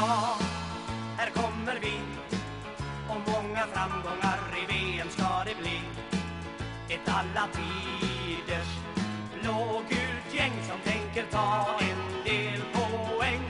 Ja, 0.00 0.38
här 1.16 1.30
kommer 1.30 1.78
vi 1.82 2.00
och 3.08 3.20
många 3.32 3.66
framgångar 3.72 4.38
i 4.62 4.72
VM 4.72 5.08
ska 5.10 5.44
det 5.44 5.54
bli. 5.62 5.80
Ett 6.88 7.08
alla 7.08 7.48
tiders 7.52 8.68
blågult 9.42 10.34
gäng 10.34 10.52
som 10.68 10.92
tänker 10.92 11.24
ta 11.30 11.66
en 11.80 12.24
del 12.24 12.60
poäng. 12.72 13.44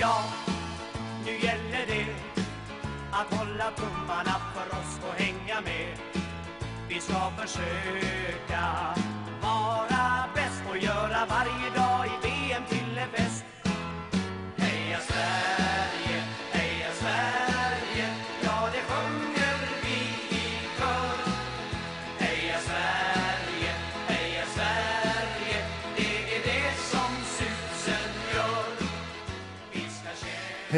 Ja, 0.00 0.24
nu 1.24 1.32
gäller 1.32 1.86
det 1.86 2.06
att 3.12 3.34
hålla 3.38 3.70
tummarna 3.70 4.36
för 4.54 4.78
oss 4.78 5.00
och 5.08 5.14
hänga 5.22 5.60
med. 5.60 5.98
Vi 6.88 7.00
ska 7.00 7.30
försöka 7.30 8.94
vara 9.42 10.24
bäst 10.34 10.62
och 10.70 10.78
göra 10.78 11.26
varje 11.28 11.70
dag 11.76 11.77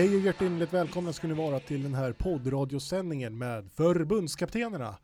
Hej 0.01 0.17
och 0.17 0.21
hjärtligt 0.21 0.73
välkomna 0.73 1.13
ska 1.13 1.27
ni 1.27 1.35
vara 1.35 1.61
till 1.61 1.83
den 1.83 1.95
här 1.95 2.13
poddradiosändningen 2.13 3.39
med 3.39 3.73
förbundskaptenerna. 3.73 4.97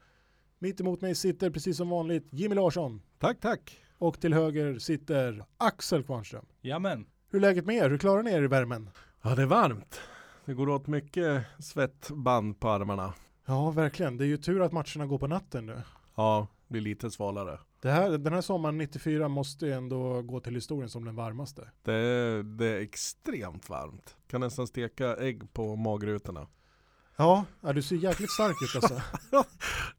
Mitt 0.58 0.80
emot 0.80 1.00
mig 1.00 1.14
sitter 1.14 1.50
precis 1.50 1.76
som 1.76 1.88
vanligt 1.88 2.26
Jimmy 2.30 2.54
Larsson 2.54 3.02
Tack, 3.18 3.40
tack. 3.40 3.78
och 3.98 4.20
till 4.20 4.34
höger 4.34 4.78
sitter 4.78 5.44
Axel 5.56 6.02
Kvarnström. 6.04 6.46
Jamen, 6.60 7.06
Hur 7.30 7.38
är 7.38 7.40
läget 7.40 7.66
med 7.66 7.76
er? 7.76 7.90
Hur 7.90 7.98
klarar 7.98 8.22
ni 8.22 8.30
er 8.30 8.42
i 8.42 8.46
värmen? 8.46 8.90
Ja, 9.22 9.34
det 9.34 9.42
är 9.42 9.46
varmt. 9.46 10.00
Det 10.44 10.54
går 10.54 10.68
åt 10.68 10.86
mycket 10.86 11.44
svettband 11.58 12.60
på 12.60 12.68
armarna. 12.68 13.14
Ja, 13.46 13.70
verkligen. 13.70 14.16
Det 14.16 14.24
är 14.24 14.28
ju 14.28 14.36
tur 14.36 14.62
att 14.62 14.72
matcherna 14.72 15.06
går 15.06 15.18
på 15.18 15.26
natten 15.26 15.66
nu. 15.66 15.82
Ja, 16.14 16.46
blir 16.68 16.80
lite 16.80 17.10
svalare. 17.10 17.58
Det 17.80 17.90
här, 17.90 18.18
den 18.18 18.32
här 18.32 18.40
sommaren 18.40 18.78
94 18.78 19.28
måste 19.28 19.66
ju 19.66 19.72
ändå 19.72 20.22
gå 20.22 20.40
till 20.40 20.54
historien 20.54 20.90
som 20.90 21.04
den 21.04 21.14
varmaste. 21.14 21.70
Det 21.82 21.92
är, 21.92 22.42
det 22.42 22.66
är 22.66 22.80
extremt 22.80 23.68
varmt. 23.68 24.16
Kan 24.26 24.40
nästan 24.40 24.66
steka 24.66 25.16
ägg 25.16 25.52
på 25.52 25.76
magrutorna. 25.76 26.46
Ja, 27.16 27.44
ja 27.60 27.72
du 27.72 27.82
ser 27.82 27.96
jäkligt 27.96 28.32
stark 28.32 28.56
ut 28.62 28.82
alltså. 28.82 29.02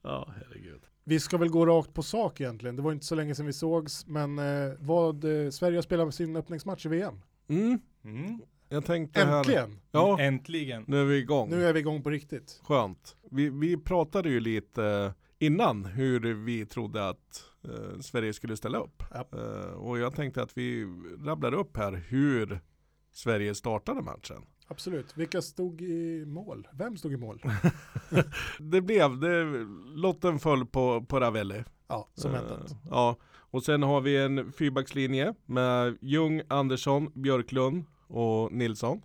Ja, 0.02 0.33
herregud. 0.36 0.81
Vi 1.03 1.20
ska 1.20 1.38
väl 1.38 1.50
gå 1.50 1.66
rakt 1.66 1.94
på 1.94 2.03
sak 2.03 2.42
egentligen. 2.42 2.75
Det 2.75 2.81
var 2.81 2.92
inte 2.92 3.05
så 3.05 3.16
länge 3.16 3.36
sedan 3.36 3.45
vi 3.45 3.53
sågs, 3.53 4.08
men 4.08 4.39
eh, 4.39 4.73
vad 4.80 5.45
eh, 5.45 5.50
Sverige 5.50 5.78
har 5.78 5.81
spelat 5.81 6.16
sin 6.16 6.36
öppningsmatch 6.36 6.86
i 6.86 6.89
VM. 6.89 7.22
Mm, 7.50 7.80
mm. 8.03 8.42
jag 8.70 8.86
tänkte 8.86 9.25
här. 9.25 9.38
Äntligen! 9.38 9.80
Ja, 9.92 10.20
äntligen. 10.20 10.86
nu 10.88 11.02
är 11.02 11.05
vi 11.05 11.17
igång. 11.17 11.50
Nu 11.50 11.66
är 11.66 11.73
vi 11.73 11.80
igång 11.80 12.03
på 12.03 12.09
riktigt. 12.09 12.61
Skönt. 12.64 13.16
Vi, 13.31 13.50
vi 13.50 13.78
pratade 13.78 14.30
ju 14.30 14.39
lite 14.39 15.14
innan 15.39 15.86
hur 15.86 16.33
vi 16.33 16.66
trodde 16.66 17.09
att 17.09 17.44
eh, 17.68 18.00
Sverige 18.00 18.34
skulle 18.34 18.58
ställa 18.58 18.78
upp. 18.78 19.04
Ja. 19.12 19.28
Eh, 19.34 19.72
och 19.72 20.00
jag 20.00 20.16
tänkte 20.16 20.42
att 20.42 20.58
vi 20.58 20.86
rabblar 21.23 21.54
upp 21.54 21.78
här 21.78 22.04
hur 22.08 22.60
Sverige 23.12 23.56
startade 23.56 24.02
matchen. 24.02 24.46
Absolut. 24.68 25.18
Vilka 25.18 25.42
stod 25.42 25.82
i 25.82 26.26
mål? 26.26 26.68
Vem 26.73 26.98
stod 26.98 27.14
i 27.14 27.18
mål? 27.18 27.42
Det 28.60 28.82
blev, 28.82 29.20
det, 29.20 29.44
lotten 29.95 30.39
föll 30.39 30.66
på, 30.66 31.06
på 31.06 31.20
Ravelli. 31.20 31.64
Ja, 31.88 32.08
som 32.14 32.32
Eh, 32.32 32.42
väntat. 32.42 32.76
Ja, 32.89 33.16
och 33.26 33.64
sen 33.64 33.83
har 33.83 34.02
vi 34.02 34.17
en 34.17 34.52
fyrbackslinje 34.52 35.33
med 35.45 35.98
Ljung, 36.02 36.42
Andersson, 36.48 37.11
Björklund 37.14 37.86
och 38.08 38.52
Nilsson. 38.52 39.02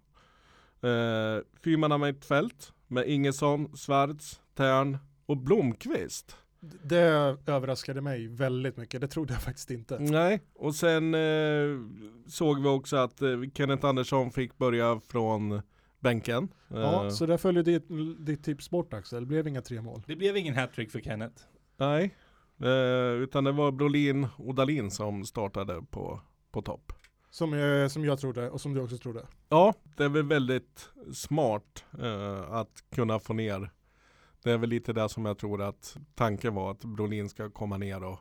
Eh, 0.82 1.98
mittfält 1.98 2.72
med 2.88 3.08
Ingesson, 3.08 3.76
Svarts, 3.76 4.40
Tern 4.54 4.98
och 5.26 5.36
Blomqvist. 5.36 6.36
Det 6.62 7.36
överraskade 7.46 8.00
mig 8.00 8.28
väldigt 8.28 8.76
mycket. 8.76 9.00
Det 9.00 9.08
trodde 9.08 9.32
jag 9.32 9.42
faktiskt 9.42 9.70
inte. 9.70 9.98
Nej, 9.98 10.40
och 10.54 10.74
sen 10.74 11.14
eh, 11.14 11.80
såg 12.26 12.62
vi 12.62 12.68
också 12.68 12.96
att 12.96 13.22
eh, 13.22 13.28
Kenneth 13.54 13.86
Andersson 13.86 14.30
fick 14.30 14.58
börja 14.58 15.00
från 15.08 15.62
bänken. 16.00 16.48
Ja, 16.68 17.04
Eh, 17.04 17.10
så 17.10 17.26
där 17.26 17.36
följer 17.36 17.62
ditt, 17.62 17.86
ditt 18.26 18.44
tips 18.44 18.70
bort 18.70 18.92
Axel. 18.94 19.20
Det 19.20 19.26
blev 19.26 19.48
inga 19.48 19.60
tre 19.62 19.80
mål. 19.82 20.02
Det 20.06 20.16
blev 20.16 20.36
ingen 20.36 20.54
hattrick 20.54 20.90
för 20.90 21.00
Kenneth. 21.00 21.42
Nej, 21.76 22.16
eh, 22.62 23.22
utan 23.22 23.44
det 23.44 23.52
var 23.52 23.72
Brolin 23.72 24.26
och 24.36 24.54
Dalin 24.54 24.90
som 24.90 25.24
startade 25.24 25.82
på, 25.90 26.20
på 26.52 26.62
topp. 26.62 26.92
Som 27.30 27.52
jag, 27.52 27.90
som 27.90 28.04
jag 28.04 28.20
trodde 28.20 28.50
och 28.50 28.60
som 28.60 28.74
du 28.74 28.80
också 28.80 28.98
trodde. 28.98 29.26
Ja, 29.48 29.74
det 29.96 30.04
är 30.04 30.08
väl 30.08 30.22
väldigt 30.26 30.88
smart 31.14 31.84
eh, 32.02 32.52
att 32.52 32.84
kunna 32.94 33.18
få 33.18 33.32
ner. 33.32 33.70
Det 34.42 34.50
är 34.52 34.58
väl 34.58 34.70
lite 34.70 34.92
det 34.92 35.08
som 35.08 35.24
jag 35.24 35.38
tror 35.38 35.62
att 35.62 35.96
tanken 36.14 36.54
var 36.54 36.70
att 36.70 36.84
Brolin 36.84 37.28
ska 37.28 37.50
komma 37.50 37.76
ner 37.78 38.04
och 38.04 38.18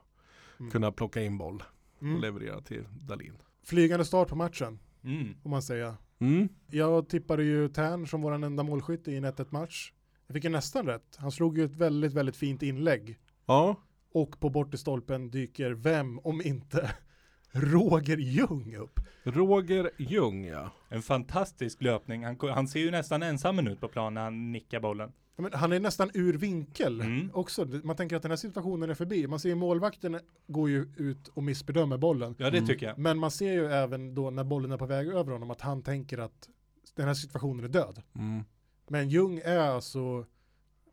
Mm. 0.60 0.72
kunna 0.72 0.92
plocka 0.92 1.22
in 1.24 1.38
boll 1.38 1.64
och 1.98 2.04
Mm. 2.04 2.22
leverera 2.22 2.62
till 2.62 2.84
Dalin. 3.00 3.34
Flygande 3.64 4.06
start 4.06 4.28
på 4.30 4.36
matchen, 4.36 4.80
Mm. 5.04 5.36
om 5.44 5.52
man 5.52 5.62
säger. 5.62 5.94
Mm. 6.20 6.50
Jag 6.72 7.10
tippade 7.10 7.44
ju 7.44 7.70
Tern 7.70 8.08
som 8.08 8.22
vår 8.22 8.32
enda 8.32 8.64
målskytt 8.64 9.08
i 9.08 9.16
en 9.18 9.26
1-1 9.26 9.52
match. 9.52 9.94
Jag 10.28 10.34
fick 10.34 10.44
ju 10.44 10.50
nästan 10.50 10.86
rätt. 10.86 11.16
Han 11.20 11.32
slog 11.32 11.58
ju 11.58 11.66
ett 11.66 11.76
väldigt, 11.76 12.14
väldigt 12.14 12.36
fint 12.36 12.64
inlägg. 12.64 13.18
Ja, 13.46 13.76
Och 14.14 14.40
på 14.40 14.50
bortre 14.50 14.78
stolpen 14.78 15.32
dyker 15.32 15.72
vem, 15.72 16.20
om 16.20 16.42
inte 16.42 16.92
Roger 17.52 18.18
Ljung 18.18 18.76
upp. 18.76 19.00
Roger 19.24 19.92
Ljung 19.98 20.46
ja. 20.46 20.70
En 20.90 21.02
fantastisk 21.02 21.82
löpning. 21.82 22.26
Han, 22.26 22.38
han 22.50 22.68
ser 22.68 22.80
ju 22.80 22.92
nästan 22.92 23.24
ensam 23.24 23.68
ut 23.68 23.80
på 23.80 23.88
planen 23.88 24.14
när 24.14 24.22
han 24.24 24.52
nickar 24.52 24.80
bollen. 24.80 25.12
Men 25.42 25.54
han 25.54 25.72
är 25.72 25.80
nästan 25.80 26.12
ur 26.14 26.34
vinkel 26.38 27.02
Mm. 27.02 27.30
också. 27.34 27.66
Man 27.84 27.96
tänker 27.96 28.16
att 28.16 28.22
den 28.22 28.32
här 28.32 28.38
situationen 28.38 28.90
är 28.90 28.94
förbi. 28.94 29.28
Man 29.28 29.40
ser 29.40 29.50
ju 29.50 29.56
målvakten 29.56 30.20
går 30.48 30.70
ju 30.70 30.94
ut 30.98 31.28
och 31.28 31.44
missbedömer 31.44 31.98
bollen. 31.98 32.36
Ja, 32.38 32.50
det 32.50 32.58
Mm. 32.58 32.68
tycker 32.68 32.86
jag. 32.86 32.98
Men 32.98 33.18
man 33.18 33.32
ser 33.32 33.54
ju 33.54 33.66
även 33.66 34.16
då 34.16 34.30
när 34.30 34.44
bollen 34.44 34.72
är 34.72 34.78
på 34.78 34.86
väg 34.86 35.08
över 35.08 35.32
honom 35.32 35.52
att 35.52 35.62
han 35.62 35.82
tänker 35.82 36.18
att 36.18 36.50
den 36.96 37.08
här 37.08 37.14
situationen 37.14 37.66
är 37.66 37.70
död. 37.70 38.02
Mm. 38.16 38.44
Men 38.88 39.10
Ljung 39.10 39.42
är 39.46 39.58
alltså, 39.60 40.26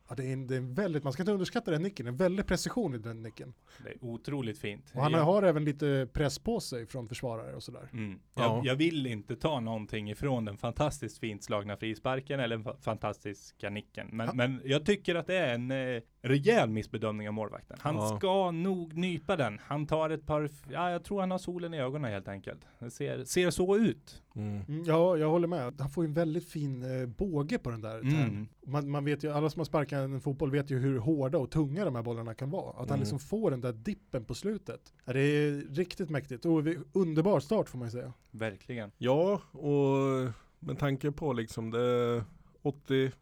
ja, 0.09 0.15
det, 0.15 0.25
är 0.27 0.33
en, 0.33 0.47
det 0.47 0.55
är 0.55 0.59
en 0.59 0.75
väldigt, 0.75 1.05
man 1.05 1.13
ska 1.13 1.23
inte 1.23 1.33
underskatta 1.33 1.71
den 1.71 1.83
nicken, 1.83 2.07
en 2.07 2.17
väldig 2.17 2.47
precision 2.47 2.95
i 2.95 2.99
den 2.99 3.23
nicken. 3.23 3.55
Det 3.85 3.89
är 3.91 3.97
otroligt 4.05 4.59
fint. 4.59 4.93
Och 4.95 5.03
han 5.03 5.13
jag, 5.13 5.21
har 5.23 5.43
även 5.43 5.65
lite 5.65 6.09
press 6.13 6.39
på 6.39 6.61
sig 6.61 6.87
från 6.87 7.09
försvarare 7.09 7.55
och 7.57 7.63
sådär. 7.63 7.89
mm, 7.93 8.21
Ja. 8.35 8.43
jag, 8.57 8.67
jag 8.67 8.75
vill 8.77 9.07
inte 9.07 9.37
ta 9.37 9.61
någonting 9.61 10.11
ifrån 10.11 10.45
den 10.45 10.57
fantastiskt 10.57 11.19
fint 11.19 11.45
slagna 11.45 11.77
frisparken 11.77 12.41
eller 12.41 12.57
den 12.57 12.65
fa- 12.67 12.81
fantastiska 12.81 13.71
nicken. 13.71 14.09
Men, 14.13 14.27
Ja. 14.27 14.33
men 14.35 14.61
jag 14.65 14.87
tycker 14.87 15.15
att 15.15 15.27
det 15.27 15.37
är 15.37 15.55
en 15.55 15.71
eh, 15.71 16.03
rejäl 16.23 16.71
missbedömning 16.71 17.29
av 17.29 17.35
målvakten. 17.35 17.77
Han 17.81 17.97
Ja. 17.97 18.17
ska 18.19 18.51
nog 18.51 18.95
nypa 18.95 19.37
den. 19.37 19.59
Han 19.63 19.87
tar 19.87 20.11
ett 20.11 20.27
par, 20.27 20.51
ja 20.71 20.91
jag 20.91 21.05
tror 21.05 21.21
han 21.21 21.31
har 21.31 21.39
solen 21.39 21.75
i 21.75 21.81
ögonen 21.81 22.11
helt 22.13 22.29
enkelt. 22.29 22.61
Det 22.79 22.91
ser, 22.91 23.25
ser 23.25 23.51
så 23.51 23.77
ut. 23.77 24.23
Mm. 24.39 24.63
Mm, 24.69 24.85
ja, 24.85 25.17
jag 25.17 25.31
håller 25.31 25.49
med. 25.49 25.75
Han 25.81 25.91
får 25.91 26.05
ju 26.05 26.09
en 26.09 26.15
väldigt 26.15 26.49
fin 26.49 27.01
eh, 27.01 27.07
båge 27.07 27.59
på 27.59 27.71
den 27.71 27.81
där. 27.81 27.99
Mm. 28.01 28.49
Man, 28.67 28.91
man 28.91 29.05
vet 29.05 29.25
ju, 29.25 29.33
alla 29.33 29.51
som 29.51 29.61
har 29.61 29.65
sparkat 29.65 29.99
en 29.99 30.21
fotboll 30.21 30.51
vet 30.51 30.71
ju 30.71 30.79
hur 30.79 30.99
hårda 30.99 31.39
och 31.39 31.51
tunga 31.51 31.85
de 31.85 31.95
här 31.95 32.03
bollarna 32.03 32.35
kan 32.35 32.51
vara. 32.51 32.71
Att 32.71 32.77
han 32.77 32.87
Mm. 32.89 33.01
liksom 33.01 33.19
får 33.19 33.51
den 33.51 33.61
där 33.61 33.73
dippen 33.73 34.25
på 34.25 34.35
slutet. 34.35 34.93
Det 35.05 35.21
är 35.21 35.75
riktigt 35.75 36.11
mäktigt 36.11 36.45
och 36.45 36.63
underbar 36.93 37.41
start 37.41 37.69
får 37.69 37.79
man 37.79 37.89
ju 37.89 37.93
säga. 37.93 38.13
Verkligen. 38.31 38.91
Ja, 38.99 39.41
och 39.53 40.33
med 40.59 40.79
tanke 40.79 41.11
på 41.13 41.33
liksom 41.33 41.71
det 41.71 41.81
är 41.81 42.25
80 42.63 43.13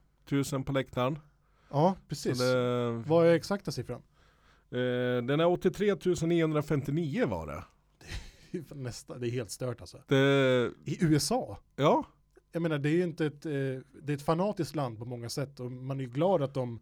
000 0.53 0.65
på 0.65 0.73
läktaren. 0.73 1.19
Ja, 1.71 1.97
precis. 2.09 2.39
det, 2.39 2.91
Vad 3.07 3.27
är 3.27 3.35
exakta 3.35 3.71
siffran? 3.73 4.03
eh, 4.71 5.25
den 5.27 5.41
är 5.41 5.47
83 5.47 5.95
959 6.27 7.27
var 7.27 7.47
det. 7.47 7.65
Är 8.57 8.75
Nästa, 8.75 9.19
det 9.19 9.29
är 9.29 9.31
helt 9.31 9.51
stört 9.51 9.81
alltså. 9.81 9.99
det 10.09 10.73
I 10.85 11.05
USA? 11.05 11.59
ja, 11.77 12.05
Jag 12.53 12.63
menar 12.63 12.79
det 12.79 12.89
är 12.89 12.97
ju 12.97 13.03
inte 13.03 13.27
ett, 13.27 13.47
eh, 13.47 13.53
det 14.03 14.13
är 14.13 14.15
ett 14.15 14.23
fanatiskt 14.23 14.75
land 14.75 14.99
på 14.99 15.05
många 15.05 15.29
sätt 15.29 15.61
och 15.61 15.73
man 15.73 16.01
är 16.01 16.05
ju 16.05 16.11
glad 16.11 16.43
att 16.43 16.55
de 16.55 16.81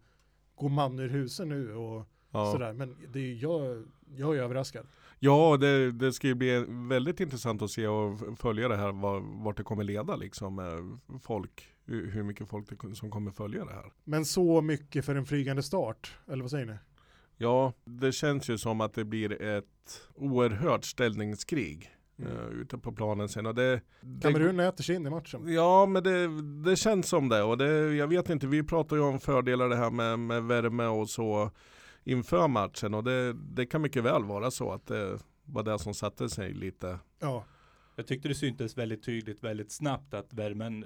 går 0.55 0.69
man 0.69 0.99
ur 0.99 1.09
husen 1.09 1.49
nu 1.49 1.75
och 1.75 2.09
ja. 2.31 2.53
sådär. 2.53 2.73
Men 2.73 2.97
det 3.13 3.19
är, 3.19 3.43
jag, 3.43 3.85
jag 4.17 4.37
är 4.37 4.43
överraskad. 4.43 4.87
Ja, 5.19 5.57
det, 5.57 5.93
det 5.93 6.13
ska 6.13 6.27
ju 6.27 6.35
bli 6.35 6.65
väldigt 6.69 7.21
intressant 7.21 7.63
att 7.63 7.71
se 7.71 7.87
och 7.87 8.39
följa 8.39 8.69
det 8.69 8.77
här 8.77 8.93
var, 8.93 9.45
vart 9.45 9.57
det 9.57 9.63
kommer 9.63 9.85
leda 9.85 10.17
liksom 10.17 10.55
med 10.55 10.99
folk. 11.23 11.69
Hur 11.87 12.11
hur 12.11 12.23
mycket 12.23 12.49
folk 12.49 12.83
det, 12.83 12.95
som 12.95 13.11
kommer 13.11 13.31
följa 13.31 13.65
det 13.65 13.73
här. 13.73 13.93
Men 14.05 14.25
så 14.25 14.63
mycket 14.63 15.05
för 15.05 15.15
en 15.15 15.27
flygande 15.27 15.63
start, 15.63 16.19
eller 16.27 16.43
vad 16.43 16.51
säger 16.51 16.67
ni? 16.67 16.75
Ja, 17.45 17.73
det 17.85 18.13
känns 18.13 18.49
ju 18.51 18.59
som 18.59 18.81
att 18.81 18.95
det 18.95 19.05
blir 19.05 19.43
ett 19.43 20.09
oerhört 20.15 20.85
ställningskrig 20.85 21.91
Mm. 22.19 22.33
eh, 22.33 22.45
ute 22.49 22.79
på 22.79 22.93
planen 22.93 23.29
sen. 23.29 23.47
Och 23.47 23.55
det, 23.55 23.81
det, 24.01 24.21
Kamerun 24.33 24.61
äter 24.61 24.85
sig 24.85 24.97
in 24.97 25.07
i 25.07 25.11
matchen. 25.11 25.53
Ja, 25.53 25.87
men 25.87 26.03
det, 26.03 26.29
det 26.71 26.77
känns 26.77 27.09
som 27.09 27.29
det. 27.29 27.43
Och 27.43 27.59
det, 27.59 27.95
jag 27.95 28.07
vet 28.07 28.31
inte, 28.31 28.47
vi 28.47 28.63
pratar 28.63 28.97
ju 28.97 29.03
om 29.03 29.21
fördelar 29.21 29.69
det 29.69 29.77
här 29.77 29.91
med, 29.91 30.19
med 30.19 30.43
värme 30.45 30.85
och 30.87 31.11
så 31.11 31.51
inför 32.05 32.49
matchen. 32.49 32.95
Och 32.95 33.05
det, 33.05 33.33
det 33.33 33.67
kan 33.67 33.83
mycket 33.83 34.05
väl 34.05 34.25
vara 34.25 34.51
så 34.51 34.73
att 34.73 34.87
det 34.87 35.19
var 35.45 35.63
det 35.63 35.79
som 35.79 35.95
satte 35.95 36.29
sig 36.29 36.55
lite. 36.55 36.99
Ja. 37.21 37.45
Jag 37.97 38.07
tyckte 38.07 38.29
det 38.29 38.35
syntes 38.35 38.79
väldigt 38.79 39.05
tydligt 39.05 39.45
väldigt 39.45 39.73
snabbt 39.73 40.15
att 40.15 40.33
värmen 40.33 40.85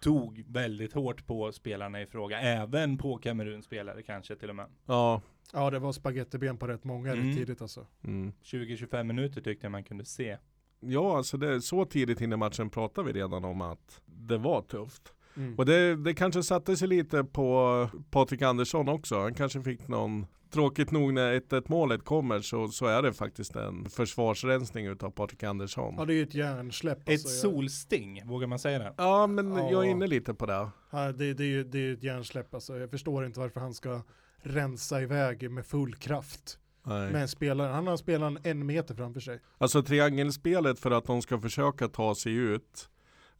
tog 0.00 0.44
väldigt 0.48 0.92
hårt 0.92 1.26
på 1.26 1.52
spelarna 1.52 2.02
i 2.02 2.06
fråga. 2.06 2.40
Även 2.40 2.98
på 2.98 3.18
Kameruns 3.18 3.64
spelare 3.64 4.02
kanske 4.02 4.36
till 4.36 4.50
och 4.50 4.56
med. 4.56 4.66
Ja. 4.86 5.22
Ja, 5.52 5.70
det 5.70 5.78
var 5.78 5.92
spagettiben 5.92 6.56
på 6.56 6.66
rätt 6.66 6.84
många 6.84 7.12
Mm. 7.12 7.26
rätt 7.28 7.36
tidigt 7.36 7.62
alltså. 7.62 7.86
Mm. 8.04 8.32
20-25 8.42 9.04
minuter 9.04 9.40
tyckte 9.40 9.64
jag 9.66 9.70
man 9.72 9.84
kunde 9.84 10.04
se. 10.04 10.36
Ja, 10.80 11.16
alltså 11.16 11.36
det, 11.36 11.60
så 11.60 11.84
tidigt 11.84 12.20
in 12.20 12.32
i 12.32 12.36
matchen 12.36 12.70
pratade 12.70 13.06
vi 13.12 13.20
redan 13.20 13.44
om 13.44 13.60
att 13.60 14.00
det 14.06 14.38
var 14.38 14.62
tufft. 14.62 15.12
Mm. 15.36 15.54
Och 15.58 15.66
det, 15.66 15.96
det 15.96 16.14
kanske 16.14 16.42
satte 16.42 16.76
sig 16.76 16.88
lite 16.88 17.24
på 17.24 17.88
Patrik 18.10 18.42
Andersson 18.42 18.88
också. 18.88 19.20
Han 19.20 19.34
kanske 19.34 19.62
fick 19.62 19.88
någon 19.88 20.26
Tråkigt 20.50 20.90
nog 20.90 21.14
när 21.14 21.40
1-1 21.40 21.64
målet 21.66 22.04
kommer 22.04 22.40
så, 22.40 22.68
så 22.68 22.86
är 22.86 23.02
det 23.02 23.12
faktiskt 23.12 23.56
en 23.56 23.84
försvarsrensning 23.90 24.86
utav 24.86 25.10
Patrik 25.10 25.42
Andersson. 25.42 25.94
Ja, 25.98 26.04
det 26.04 26.12
är 26.12 26.16
ju 26.16 26.22
ett 26.22 26.34
hjärnsläpp. 26.34 26.98
Ett 27.02 27.08
alltså. 27.08 27.46
Jag- 27.46 27.54
solsting, 27.54 28.22
vågar 28.26 28.46
man 28.46 28.58
säga 28.58 28.78
det? 28.78 28.94
Ja 28.96 29.26
men 29.26 29.52
Ja. 29.56 29.70
jag 29.70 29.86
är 29.86 29.90
inne 29.90 30.06
lite 30.06 30.34
på 30.34 30.46
det. 30.46 30.68
Ja, 30.90 31.12
det, 31.12 31.34
det, 31.34 31.42
är 31.44 31.46
ju 31.48 31.64
det 31.64 31.78
är 31.78 31.82
ju 31.82 31.92
ett 31.94 32.02
hjärnsläpp 32.02 32.54
alltså. 32.54 32.78
Jag 32.78 32.90
förstår 32.90 33.26
inte 33.26 33.40
varför 33.40 33.60
han 33.60 33.74
ska 33.74 34.00
rensa 34.46 35.02
iväg 35.02 35.50
med 35.50 35.66
full 35.66 35.94
kraft. 35.94 36.58
Nej. 36.86 37.12
Med 37.12 37.22
en 37.22 37.28
spelare. 37.28 37.72
Han 37.72 37.86
har 37.86 37.96
spelaren 37.96 38.38
en 38.42 38.66
meter 38.66 38.94
framför 38.94 39.20
sig. 39.20 39.40
Alltså 39.58 39.82
triangelspelet 39.82 40.78
för 40.80 40.90
att 40.90 41.04
de 41.04 41.22
ska 41.22 41.40
försöka 41.40 41.88
ta 41.88 42.14
sig 42.14 42.32
ut 42.34 42.88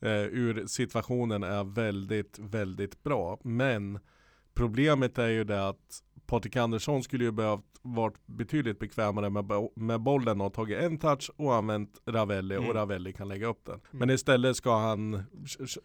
eh, 0.01 0.11
ur 0.13 0.67
situationen 0.67 1.43
är 1.43 1.65
väldigt, 1.65 2.39
väldigt 2.39 3.03
bra. 3.03 3.39
Men 3.45 3.99
problemet 4.55 5.19
är 5.19 5.29
ju 5.29 5.45
det 5.45 5.69
att 5.69 6.03
Patrik 6.27 6.57
Andersson 6.57 7.03
skulle 7.03 7.25
ju 7.25 7.31
behövt 7.33 7.65
varit 7.83 8.27
betydligt 8.27 8.79
bekvämare 8.79 9.31
med, 9.31 9.45
bo- 9.45 9.73
med 9.77 10.01
bollen 10.01 10.41
och 10.41 10.55
tagit 10.55 10.79
en 10.83 10.99
touch 10.99 11.31
och 11.37 11.55
använt 11.55 12.01
Ravelli 12.07 12.55
Mm. 12.55 12.69
och 12.69 12.75
Ravelli 12.75 13.13
kan 13.13 13.29
lägga 13.29 13.47
upp 13.47 13.65
den. 13.65 13.81
Men 13.91 14.03
Mm. 14.03 14.15
istället 14.15 14.57
ska 14.57 14.79
han 14.79 15.23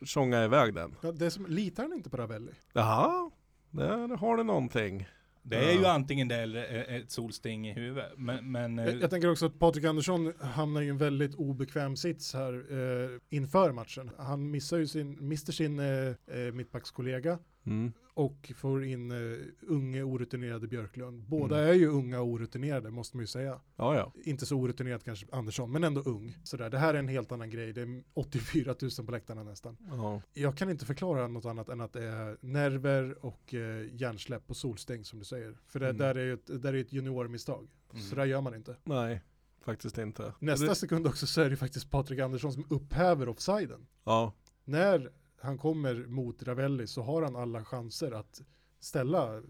tjonga 0.05 0.43
iväg 0.43 0.73
den. 0.73 0.95
Ja, 1.01 1.11
det 1.11 1.31
som, 1.31 1.45
litar 1.45 1.83
han 1.83 1.93
inte 1.93 2.09
på 2.09 2.17
Ravelli? 2.17 2.51
Jaha, 2.73 3.31
där 3.71 4.17
har 4.17 4.37
du 4.37 4.43
någonting. 4.43 5.07
Det 5.41 5.57
är 5.57 5.73
ju 5.73 5.85
antingen 5.85 6.27
det 6.27 6.35
eller 6.35 6.89
ett 6.97 7.11
solsting 7.11 7.67
i 7.67 7.73
huvudet. 7.73 8.11
Men, 8.17 8.51
men 8.51 8.77
Jag, 8.77 9.01
jag 9.01 9.09
tänker 9.09 9.31
också 9.31 9.45
att 9.45 9.59
Patrik 9.59 9.85
Andersson 9.85 10.33
hamnar 10.39 10.81
i 10.81 10.89
en 10.89 10.97
väldigt 10.97 11.35
obekväm 11.35 11.95
sits 11.95 12.33
här 12.33 12.53
eh, 12.53 13.09
inför 13.29 13.71
matchen. 13.71 14.11
Han 14.17 14.51
missar 14.51 14.77
ju 14.77 14.87
sin, 14.87 15.27
mister 15.27 15.53
sin 15.53 15.79
eh, 15.79 15.85
eh, 15.85 16.53
mittbackskollega 16.53 17.39
Mm. 17.65 17.91
och 18.13 18.51
får 18.55 18.83
in 18.85 19.11
eh, 19.11 19.37
unge 19.67 20.03
orutinerade 20.03 20.67
Björklund. 20.67 21.23
Båda 21.27 21.57
Mm. 21.57 21.69
är 21.69 21.73
ju 21.73 21.87
unga 21.87 22.19
och 22.21 22.27
orutinerade 22.27 22.91
måste 22.91 23.17
man 23.17 23.23
ju 23.23 23.27
säga. 23.27 23.59
Ja, 23.75 23.95
ja. 23.95 24.13
Inte 24.23 24.45
så 24.45 24.55
orutinerad 24.57 25.03
kanske 25.03 25.25
Andersson, 25.31 25.71
men 25.71 25.83
ändå 25.83 26.01
ung. 26.01 26.37
Sådär. 26.43 26.69
Det 26.69 26.77
här 26.77 26.93
är 26.93 26.99
en 26.99 27.07
helt 27.07 27.31
annan 27.31 27.49
grej. 27.49 27.73
Det 27.73 27.81
är 27.81 28.03
84 28.13 28.75
000 28.81 29.05
på 29.05 29.11
läktarna 29.11 29.43
nästan. 29.43 29.77
ja. 29.89 30.21
Jag 30.33 30.57
kan 30.57 30.69
inte 30.69 30.85
förklara 30.85 31.27
något 31.27 31.45
annat 31.45 31.69
än 31.69 31.81
att 31.81 31.93
det 31.93 32.03
är 32.03 32.37
nerver 32.41 33.25
och 33.25 33.53
eh, 33.53 33.85
hjärnsläpp 33.95 34.43
och 34.49 34.57
solstäng 34.57 35.05
som 35.05 35.19
du 35.19 35.25
säger. 35.25 35.57
För 35.67 35.79
det 35.79 35.85
Mm. 35.85 35.97
där 35.97 36.15
är 36.15 36.25
ju 36.25 36.33
ett, 36.33 36.61
där 36.63 36.73
är 36.73 36.81
ett 36.81 36.93
juniormisstag. 36.93 37.67
Mm. 37.93 38.03
Så 38.03 38.15
där 38.15 38.25
gör 38.25 38.41
man 38.41 38.55
inte. 38.55 38.75
Nej, 38.83 39.21
faktiskt 39.61 39.97
inte. 39.97 40.33
Nästa 40.39 40.65
Det, 40.65 40.75
sekund 40.75 41.07
också 41.07 41.27
så 41.27 41.41
är 41.41 41.49
det 41.49 41.57
faktiskt 41.57 41.91
Patrik 41.91 42.19
Andersson 42.19 42.53
som 42.53 42.65
upphäver 42.69 43.29
offsiden. 43.29 43.87
ja, 44.03 44.33
När 44.65 45.11
han 45.41 45.57
kommer 45.57 45.95
mot 46.07 46.43
Ravelli 46.43 46.87
så 46.87 47.01
har 47.01 47.21
han 47.21 47.35
alla 47.35 47.65
chanser 47.65 48.11
att 48.11 48.41
ställa 48.79 49.41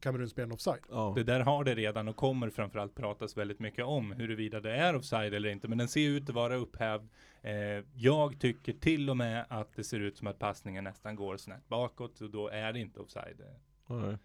Kamerunspelaren 0.00 0.52
offside. 0.52 0.80
ja. 0.90 1.12
det 1.16 1.22
där 1.24 1.40
har 1.40 1.64
det 1.64 1.74
redan 1.74 2.08
och 2.08 2.16
kommer 2.16 2.50
framförallt 2.50 2.94
pratas 2.94 3.36
väldigt 3.36 3.58
mycket 3.60 3.84
om 3.84 4.12
huruvida 4.12 4.60
det 4.60 4.72
är 4.72 4.96
offside 4.96 5.34
eller 5.34 5.48
inte. 5.48 5.68
Men 5.68 5.78
den 5.78 5.88
ser 5.88 6.08
ut 6.10 6.28
att 6.28 6.34
vara 6.34 6.56
upphävd. 6.56 7.08
Eh, 7.42 7.52
jag 7.94 8.40
tycker 8.40 8.72
till 8.72 9.10
och 9.10 9.16
med 9.16 9.46
att 9.48 9.76
det 9.76 9.84
ser 9.84 10.00
ut 10.00 10.16
som 10.16 10.26
att 10.26 10.38
passningen 10.38 10.84
nästan 10.84 11.16
går 11.16 11.36
snett 11.36 11.68
bakåt 11.68 12.20
och 12.20 12.30
då 12.30 12.48
är 12.48 12.72
det 12.72 12.78
inte 12.78 13.00
offside. 13.00 13.42
Nej. 13.86 14.16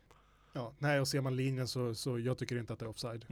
Ja, 0.54 0.74
nej, 0.80 1.00
och 1.00 1.08
ser 1.08 1.22
man 1.22 1.36
linjen 1.36 1.68
så, 1.68 1.96
så 1.96 2.20
jag 2.20 2.38
tycker 2.38 2.58
inte 2.60 2.74
att 2.74 2.80
det 2.80 2.86
är 2.86 2.90
offside. 2.90 3.26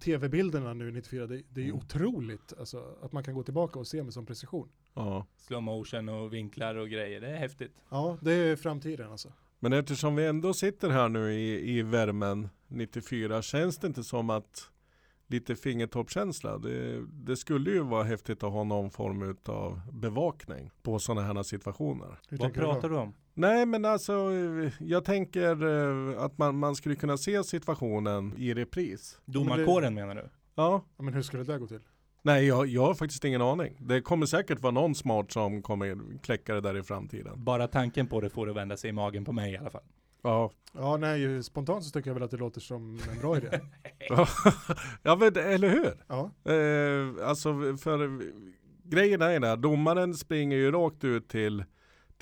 Tv-bilderna 0.00 0.74
nu 0.74 0.90
94, 0.90 1.26
det, 1.26 1.42
det 1.48 1.60
är 1.60 1.64
ju 1.64 1.70
Mm. 1.70 1.78
otroligt 1.84 2.52
alltså, 2.58 2.96
att 3.02 3.12
man 3.12 3.24
kan 3.24 3.34
gå 3.34 3.42
tillbaka 3.42 3.78
och 3.78 3.86
se 3.86 4.02
med 4.02 4.12
sån 4.12 4.26
precision. 4.26 4.68
Ja. 4.94 5.26
Slow 5.36 5.62
motion 5.62 6.08
och 6.08 6.32
vinklar 6.32 6.74
och 6.74 6.88
grejer. 6.88 7.20
Det 7.20 7.28
är 7.28 7.36
häftigt. 7.36 7.72
Ja, 7.88 8.18
det 8.20 8.32
är 8.32 8.56
framtiden 8.56 9.10
alltså. 9.10 9.32
Men 9.58 9.72
eftersom 9.72 10.16
vi 10.16 10.26
ändå 10.26 10.54
sitter 10.54 10.90
här 10.90 11.08
nu 11.08 11.32
i, 11.32 11.78
i 11.78 11.82
värmen 11.82 12.48
94 12.68 13.42
känns 13.42 13.78
det 13.78 13.86
inte 13.86 14.04
som 14.04 14.30
att 14.30 14.70
lite 15.26 15.56
fingertoppkänsla. 15.56 16.58
Det, 16.58 17.06
det 17.06 17.36
skulle 17.36 17.70
ju 17.70 17.80
vara 17.80 18.04
häftigt 18.04 18.42
att 18.42 18.52
ha 18.52 18.64
någon 18.64 18.90
form 18.90 19.36
av 19.46 19.80
bevakning 19.92 20.70
på 20.82 20.98
sådana 20.98 21.22
här 21.22 21.42
situationer. 21.42 22.18
Hur 22.28 22.38
Vad 22.38 22.54
pratar 22.54 22.88
du 22.88 22.96
om? 22.96 23.14
Nej 23.34 23.66
men 23.66 23.84
alltså 23.84 24.12
jag 24.80 25.04
tänker 25.04 25.66
eh, 25.66 26.22
att 26.22 26.38
man, 26.38 26.58
man 26.58 26.76
skulle 26.76 26.94
kunna 26.94 27.16
se 27.16 27.44
situationen 27.44 28.34
i 28.36 28.54
repris. 28.54 29.18
Domarkåren 29.24 29.94
menar 29.94 30.14
du? 30.14 30.28
Ja, 30.54 30.84
Ja, 30.96 31.02
men 31.02 31.14
hur 31.14 31.22
skulle 31.22 31.42
det 31.42 31.52
där 31.52 31.58
gå 31.58 31.66
till? 31.66 31.80
Nej 32.22 32.46
jag, 32.46 32.66
jag 32.66 32.82
har 32.82 32.94
faktiskt 32.94 33.24
ingen 33.24 33.42
aning. 33.42 33.76
Det 33.80 34.00
kommer 34.00 34.26
säkert 34.26 34.60
vara 34.60 34.70
någon 34.70 34.94
smart 34.94 35.32
som 35.32 35.62
kommer 35.62 36.18
kläcka 36.22 36.54
det 36.54 36.60
där 36.60 36.76
i 36.78 36.82
framtiden. 36.82 37.44
Bara 37.44 37.68
tanken 37.68 38.06
på 38.06 38.20
det 38.20 38.30
får 38.30 38.46
det 38.46 38.52
vända 38.52 38.76
sig 38.76 38.90
i 38.90 38.92
magen 38.92 39.24
på 39.24 39.32
mig 39.32 39.52
i 39.52 39.56
alla 39.56 39.70
fall. 39.70 39.84
Ja, 40.22 40.50
Ja, 40.74 40.96
nej, 40.96 41.20
ju 41.20 41.42
spontant 41.42 41.84
så 41.84 41.90
tycker 41.90 42.10
jag 42.10 42.14
väl 42.14 42.22
att 42.22 42.30
det 42.30 42.36
låter 42.36 42.60
som 42.60 43.00
en 43.12 43.20
bra 43.20 43.36
idé. 43.36 43.48
ja 45.02 45.16
men 45.16 45.36
eller 45.36 45.68
hur? 45.68 46.04
Ja, 46.06 46.30
Eh, 46.52 47.28
alltså 47.28 47.76
för 47.76 48.22
grejen 48.84 49.22
är 49.22 49.40
det, 49.40 49.56
domaren 49.56 50.14
springer 50.14 50.56
ju 50.56 50.70
rakt 50.70 51.04
ut 51.04 51.28
till, 51.28 51.64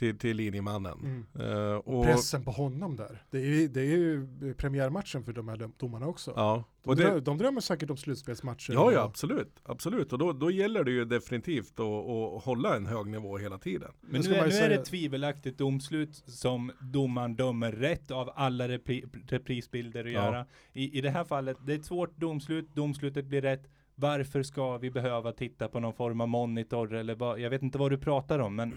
till, 0.00 0.18
till 0.18 0.36
linjemannen. 0.36 1.26
mm. 1.34 1.52
Eh, 1.52 1.74
och, 1.76 2.04
pressen 2.04 2.44
på 2.44 2.50
honom 2.50 2.96
där. 2.96 3.22
Det 3.30 3.38
är, 3.38 3.44
ju- 3.46 3.68
det 3.68 3.80
är 3.80 3.84
ju 3.84 4.26
premiärmatchen 4.54 5.24
för 5.24 5.32
de 5.32 5.48
här 5.48 5.56
dom- 5.56 5.72
domarna 5.78 6.06
också. 6.06 6.32
ja, 6.36 6.64
De, 6.82 6.90
och 6.90 6.96
drömmer, 6.96 7.14
det, 7.14 7.20
de 7.20 7.38
drömmer 7.38 7.60
säkert 7.60 7.90
om 7.90 7.96
slutspelsmatcher. 7.96 8.72
ja, 8.72 8.92
ja 8.92 9.00
absolut, 9.02 9.60
absolut. 9.62 10.12
Och 10.12 10.18
då, 10.18 10.32
då 10.32 10.50
gäller 10.50 10.84
det 10.84 10.90
ju 10.90 11.04
definitivt 11.04 11.80
att, 11.80 11.86
att 11.86 12.44
hålla 12.44 12.76
en 12.76 12.86
hög 12.86 13.06
nivå 13.06 13.38
hela 13.38 13.58
tiden. 13.58 13.90
Men 14.00 14.20
nu 14.20 14.34
är, 14.34 14.44
nu 14.46 14.50
ju 14.50 14.56
är 14.56 14.68
det 14.68 14.74
säga- 14.74 14.82
tvivelaktigt 14.82 15.58
domslut 15.58 16.14
som 16.26 16.72
domaren 16.80 17.36
dömer 17.36 17.72
rätt 17.72 18.10
av 18.10 18.30
alla 18.34 18.68
repri, 18.68 19.04
reprisbilder 19.28 20.04
att 20.04 20.12
Ja. 20.12 20.24
göra. 20.24 20.46
I, 20.72 20.98
I 20.98 21.00
det 21.00 21.10
här 21.10 21.24
fallet, 21.24 21.56
det 21.66 21.72
är 21.72 21.78
ett 21.78 21.84
svårt 21.84 22.16
domslut, 22.16 22.74
domslutet 22.74 23.24
blir 23.26 23.42
rätt. 23.42 23.68
Varför 23.94 24.42
ska 24.42 24.78
vi 24.78 24.90
behöva 24.90 25.32
titta 25.32 25.68
på 25.68 25.80
någon 25.80 25.92
form 25.94 26.20
av 26.20 26.28
monitor 26.28 26.94
eller 26.94 27.14
vad, 27.14 27.40
jag 27.40 27.50
vet 27.50 27.62
inte 27.62 27.78
vad 27.78 27.90
du 27.90 27.98
pratar 27.98 28.38
om 28.38 28.54
men 28.56 28.74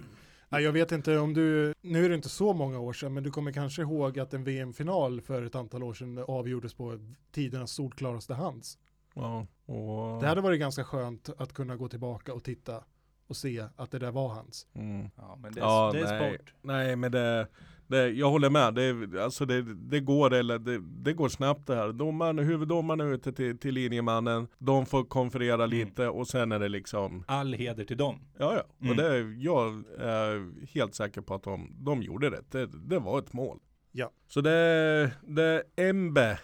jag 0.59 0.71
vet 0.71 0.91
inte 0.91 1.17
om 1.17 1.33
du, 1.33 1.73
nu 1.81 2.05
är 2.05 2.09
det 2.09 2.15
inte 2.15 2.29
så 2.29 2.53
många 2.53 2.79
år 2.79 2.93
sedan, 2.93 3.13
men 3.13 3.23
du 3.23 3.31
kommer 3.31 3.51
kanske 3.51 3.81
ihåg 3.81 4.19
att 4.19 4.33
en 4.33 4.43
VM-final 4.43 5.21
för 5.21 5.43
ett 5.43 5.55
antal 5.55 5.83
år 5.83 5.93
sedan 5.93 6.23
avgjordes 6.27 6.73
på 6.73 6.99
tidernas 7.31 7.71
solklaraste 7.71 8.33
hands. 8.33 8.77
Ja, 9.13 9.47
och, 9.65 10.21
Det 10.21 10.27
hade 10.27 10.41
varit 10.41 10.59
ganska 10.59 10.83
skönt 10.83 11.29
att 11.37 11.53
kunna 11.53 11.75
gå 11.75 11.87
tillbaka 11.87 12.33
och 12.33 12.43
titta 12.43 12.83
och 13.27 13.37
se 13.37 13.65
att 13.75 13.91
det 13.91 13.99
där 13.99 14.11
var 14.11 14.27
hans. 14.29 14.67
mm. 14.73 15.09
ja, 15.15 15.37
men 15.41 15.53
det 15.53 15.59
är, 15.59 15.65
Ja, 15.65 15.91
det 15.93 15.99
är 15.99 16.19
nej. 16.19 16.37
sport. 16.37 16.53
Nej 16.61 16.95
men 16.95 17.11
det, 17.11 17.47
det, 17.87 18.09
jag 18.09 18.29
håller 18.29 18.49
med. 18.49 18.73
Det, 18.73 19.21
alltså 19.23 19.45
det, 19.45 19.61
det, 19.75 19.99
går, 19.99 20.33
eller 20.33 20.59
det, 20.59 20.79
det 20.81 21.13
går 21.13 21.29
snabbt 21.29 21.67
det 21.67 21.75
här. 21.75 21.91
Domaren, 21.91 22.39
huvuddomaren 22.39 22.99
är 23.01 23.13
ute 23.13 23.33
till, 23.33 23.57
till 23.57 23.73
linjemannen. 23.73 24.47
De 24.57 24.85
får 24.85 25.03
konferera 25.03 25.63
Mm. 25.63 25.69
lite 25.69 26.07
och 26.07 26.27
sen 26.27 26.51
är 26.51 26.59
det 26.59 26.69
liksom 26.69 27.23
All 27.27 27.53
heder 27.53 27.83
till 27.83 27.97
dem. 27.97 28.19
Ja, 28.37 28.55
ja. 28.55 28.63
Mm. 28.81 28.91
Och 28.91 28.97
det, 28.97 29.17
jag 29.43 29.83
är 29.99 30.65
helt 30.73 30.95
säker 30.95 31.21
på 31.21 31.33
att 31.33 31.43
de, 31.43 31.75
de 31.79 32.01
gjorde 32.01 32.29
rätt. 32.31 32.51
Det, 32.51 32.65
det 32.65 32.99
var 32.99 33.19
ett 33.19 33.33
mål. 33.33 33.59
Ja. 33.91 34.11
Så 34.27 34.41
det, 34.41 35.11
det 35.21 35.43
är 35.43 35.89
Embe, 35.89 36.39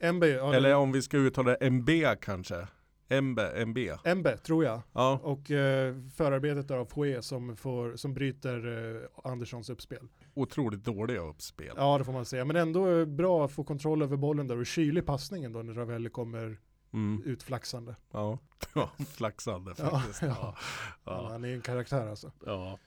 MB, 0.00 0.24
ja, 0.24 0.54
eller 0.54 0.74
om 0.74 0.92
vi 0.92 1.02
ska 1.02 1.16
uttala 1.16 1.50
det 1.50 1.66
MB 1.66 1.88
kanske. 2.20 2.66
Embe, 3.08 3.48
MB. 3.66 3.78
MB 4.04 4.28
tror 4.46 4.64
jag. 4.64 4.80
Ja, 4.92 5.20
Och 5.22 5.50
eh, 5.50 5.94
förarbetet 6.16 6.70
av 6.70 6.84
Foué 6.84 7.22
som, 7.22 7.56
får, 7.56 7.96
som 7.96 8.14
bryter 8.14 8.56
eh, 8.94 9.30
Anderssons 9.32 9.70
uppspel. 9.70 10.08
Otroligt 10.36 10.84
dåliga 10.84 11.20
uppspel. 11.20 11.74
Ja, 11.76 11.98
det 11.98 12.04
får 12.04 12.12
man 12.12 12.24
säga. 12.24 12.44
Men 12.44 12.56
ändå 12.56 12.88
eh, 12.90 13.04
bra 13.04 13.44
att 13.44 13.52
få 13.52 13.64
kontroll 13.64 14.02
över 14.02 14.16
bollen 14.16 14.46
där 14.46 14.58
och 14.58 14.66
kylig 14.66 15.06
passningen 15.06 15.52
då 15.52 15.62
när 15.62 15.74
Ravelli 15.74 16.10
kommer 16.10 16.58
Mm, 16.92 17.22
utflaxande. 17.24 17.96
ja. 18.12 18.38
ja, 18.74 18.90
flaxande 19.16 19.74
faktiskt. 19.74 20.22
Ja, 20.22 20.28
Ja. 20.28 20.56
ja. 21.04 21.28
Han 21.30 21.44
är 21.44 21.48
en 21.54 21.60
karaktär 21.60 22.06
alltså. 22.06 22.32
ja. 22.46 22.78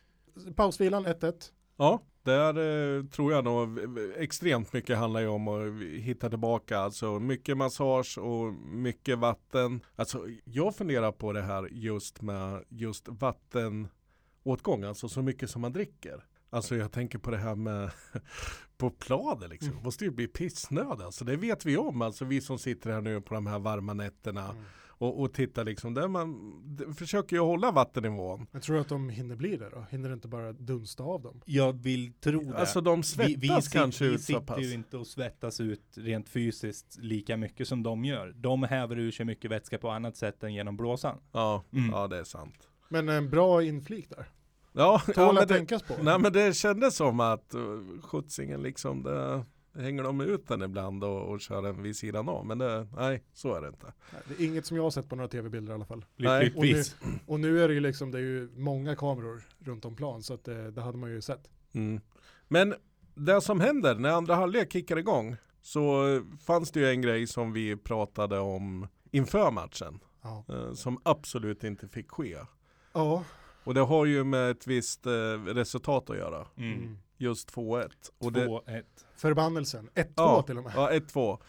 Pausvilan 0.56 1.06
1-1. 1.08 1.34
ja 1.77 2.01
där 2.24 2.58
eh, 2.98 3.03
tror 3.06 3.32
jag 3.34 3.44
nog 3.44 3.79
extremt 4.18 4.74
mycket 4.74 4.98
handlar 4.98 5.20
ju 5.22 5.27
om 5.27 5.48
att 5.48 5.82
hitta 5.84 6.29
tillbaka. 6.29 6.79
Alltså 6.79 7.20
mycket 7.20 7.58
massage 7.58 8.18
och 8.18 8.53
mycket 8.74 9.18
vatten. 9.20 9.82
Alltså 9.96 10.25
jag 10.44 10.75
funderar 10.75 11.12
på 11.12 11.34
det 11.34 11.41
här 11.41 11.70
just 11.72 12.22
med 12.22 12.63
just 12.70 13.08
vattenåtgång, 13.08 14.84
alltså 14.84 15.10
så 15.10 15.22
mycket 15.22 15.50
som 15.50 15.62
man 15.62 15.74
dricker. 15.74 16.25
Alltså 16.50 16.75
jag 16.75 16.91
tänker 16.91 17.20
på 17.20 17.32
det 17.32 17.38
här 17.38 17.56
med 17.56 17.91
på 18.77 18.89
planen 18.89 19.50
liksom. 19.50 19.72
Mm. 19.72 19.84
måste 19.84 20.06
ju 20.06 20.12
bli 20.12 20.27
pissnödig. 20.27 21.03
Alltså 21.03 21.25
det 21.25 21.36
vet 21.36 21.65
vi 21.65 21.77
om, 21.77 22.01
alltså 22.01 22.25
vi 22.25 22.41
som 22.41 22.60
sitter 22.60 22.89
här 22.91 23.01
nu 23.01 23.22
på 23.22 23.34
de 23.34 23.48
här 23.48 23.60
varma 23.60 23.94
nätterna. 23.94 24.44
Mm. 24.50 24.63
och, 24.88 25.22
och 25.22 25.34
titta 25.34 25.63
liksom, 25.63 25.94
där 25.94 26.08
man 26.08 26.36
försöker 26.98 27.36
ju 27.36 27.41
hålla 27.41 27.72
vattennivån. 27.72 28.48
Jag 28.51 28.62
tror 28.62 28.79
att 28.79 28.89
de 28.89 29.10
hinner 29.10 29.36
bli 29.36 29.58
det 29.58 29.70
då? 29.70 29.86
Hinner 29.89 30.10
det 30.10 30.13
inte 30.13 30.27
bara 30.27 30.53
dunsta 30.53 31.03
av 31.03 31.22
dem? 31.22 31.41
Jag 31.46 31.74
vill 31.84 32.13
tro 32.13 32.39
det. 32.51 32.58
Alltså 32.58 32.82
de 32.82 33.03
svettas 33.03 33.65
sit- 33.65 33.74
kanske 33.74 34.06
vi 34.08 34.13
ut 34.13 34.20
så 34.20 34.25
sitter 34.25 34.39
pass. 34.41 34.60
ju 34.60 34.74
inte 34.74 34.98
och 34.98 35.08
svettas 35.08 35.60
ut 35.60 35.82
rent 35.98 36.29
fysiskt 36.29 36.98
lika 37.01 37.38
mycket 37.38 37.68
som 37.68 37.84
de 37.84 38.06
gör. 38.06 38.34
De 38.36 38.63
häver 38.63 39.00
ur 39.00 39.12
sig 39.12 39.25
mycket 39.25 39.51
vätska 39.51 39.77
på 39.77 39.89
annat 39.89 40.18
sätt 40.18 40.44
än 40.44 40.53
genom 40.53 40.77
blåsan. 40.77 41.18
Ja, 41.32 41.63
Mm. 41.74 41.89
ja 41.89 42.08
det 42.08 42.18
är 42.18 42.24
sant. 42.24 42.68
Men 42.89 43.10
en 43.10 43.29
bra 43.29 43.63
inflik 43.63 44.10
där. 44.10 44.25
Ja, 44.79 45.01
ja 45.07 45.13
Tål 45.13 45.33
men 45.33 45.43
att 45.43 45.50
det, 45.50 45.55
tänkas 45.55 45.83
på. 45.83 45.93
nej 46.01 46.19
men 46.19 46.33
det 46.33 46.53
kändes 46.55 46.95
som 46.95 47.19
att 47.19 47.55
uh, 47.55 48.01
skjutsingen 48.01 48.62
liksom, 48.63 49.03
det 49.03 49.45
hänger 49.81 50.03
de 50.03 50.21
ut 50.21 50.48
den 50.48 50.62
ibland 50.62 51.03
och, 51.03 51.29
och 51.29 51.41
kör 51.41 51.62
den 51.62 51.81
vid 51.81 51.95
sidan 51.95 52.29
av. 52.29 52.45
Men 52.45 52.57
det, 52.57 52.88
nej, 52.98 53.24
så 53.33 53.53
är 53.55 53.62
det 53.62 53.67
inte. 53.67 53.93
Nej, 54.13 54.21
Det 54.27 54.43
är 54.43 54.48
inget 54.48 54.65
som 54.65 54.77
jag 54.77 54.83
har 54.83 54.91
sett 54.91 55.09
på 55.09 55.15
några 55.15 55.27
tv-bilder 55.27 55.71
i 55.71 55.75
alla 55.75 55.86
fall. 55.86 56.05
Nej, 56.15 56.45
Lyckligtvis. 56.45 56.95
Och 57.25 57.39
nu 57.39 57.63
är 57.63 57.67
det 57.67 57.74
ju 57.74 57.79
liksom, 57.79 58.12
det 58.12 58.17
är 58.17 58.21
ju 58.21 58.50
många 58.55 58.95
kameror 58.95 59.41
runt 59.59 59.86
om 59.86 59.95
plan 59.95 60.24
så 60.24 60.33
att 60.33 60.43
det, 60.43 60.71
det 60.71 60.81
hade 60.81 60.98
man 60.98 61.09
ju 61.12 61.21
sett. 61.21 61.50
Mm. 61.74 62.01
Men 62.48 62.75
det 63.15 63.41
som 63.41 63.59
händer 63.59 63.95
när 63.95 64.09
andra 64.09 64.36
halvlek 64.36 64.74
kickar 64.74 64.98
igång 64.98 65.36
så 65.62 66.15
eh, 66.15 66.21
fanns 66.45 66.71
det 66.71 66.79
ju 66.79 66.89
en 66.89 67.01
grej 67.01 67.27
som 67.27 67.53
vi 67.53 67.75
pratade 67.75 68.39
om 68.39 68.88
inför 69.12 69.51
matchen. 69.51 70.00
Ja. 70.21 70.45
eh, 70.50 70.74
Som 70.74 71.00
absolut 71.03 71.63
inte 71.63 71.88
fick 71.88 72.12
ske. 72.12 72.38
Ja. 72.93 73.24
Och 73.70 73.76
det 73.76 73.82
har 73.82 74.06
ju 74.06 74.24
med 74.24 74.52
ett 74.52 74.68
visst 74.68 75.06
eh, 75.06 75.12
resultat 75.46 76.10
att 76.10 76.18
göra. 76.18 76.48
Mm. 76.58 76.74
Mm. 76.78 76.98
Just 77.18 77.52
2-1. 77.56 77.90
Och 78.18 78.32
det, 78.32 78.48
2-1. 78.48 78.84
Förbannelsen. 79.18 79.90
1-2 79.96 80.06
Ja. 80.16 80.42
till 80.42 80.58
och 80.58 80.64
med. 80.64 80.74
Ja, 80.76 80.90
1-2. 80.92 81.40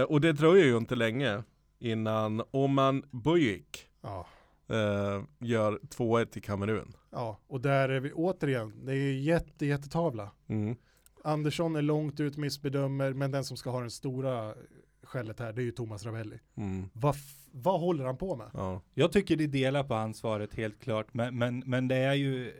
Eh, 0.00 0.02
och 0.02 0.20
det 0.20 0.32
dröjer 0.32 0.64
ju 0.66 0.76
inte 0.76 0.94
länge 0.94 1.42
innan 1.78 2.42
Oman 2.50 3.02
Bujik 3.10 3.86
Ja. 4.00 4.26
eh, 4.68 5.22
gör 5.38 5.78
2-1 5.88 6.38
i 6.38 6.40
Kamerun. 6.40 6.96
ja. 7.10 7.38
Och 7.46 7.60
där 7.60 7.88
är 7.88 8.00
vi 8.00 8.12
återigen, 8.12 8.86
det 8.86 8.92
är 8.92 8.96
ju 8.96 9.20
jätte, 9.20 9.66
jättetavla. 9.66 10.30
Mm. 10.46 10.76
Andersson 11.24 11.76
är 11.76 11.82
långt 11.82 12.20
ut, 12.20 12.36
missbedömer, 12.36 13.12
men 13.12 13.30
den 13.30 13.44
som 13.44 13.56
ska 13.56 13.70
ha 13.70 13.80
den 13.80 13.90
stora 13.90 14.54
skället 15.02 15.40
här, 15.40 15.52
det 15.52 15.60
är 15.62 15.64
ju 15.64 15.72
Thomas 15.72 16.04
Ravelli. 16.04 16.38
Mm. 16.54 16.90
Vad, 16.92 17.14
vad 17.52 17.80
håller 17.80 18.04
han 18.04 18.16
på 18.16 18.36
med? 18.36 18.50
Ja. 18.54 18.80
Jag 18.94 19.12
tycker 19.12 19.36
det 19.36 19.46
delar 19.46 19.84
på 19.84 19.94
ansvaret 19.94 20.54
helt 20.54 20.80
klart. 20.82 21.14
Men, 21.14 21.38
men, 21.38 21.62
men 21.66 21.88
det 21.88 21.96
är 21.96 22.14
ju 22.14 22.52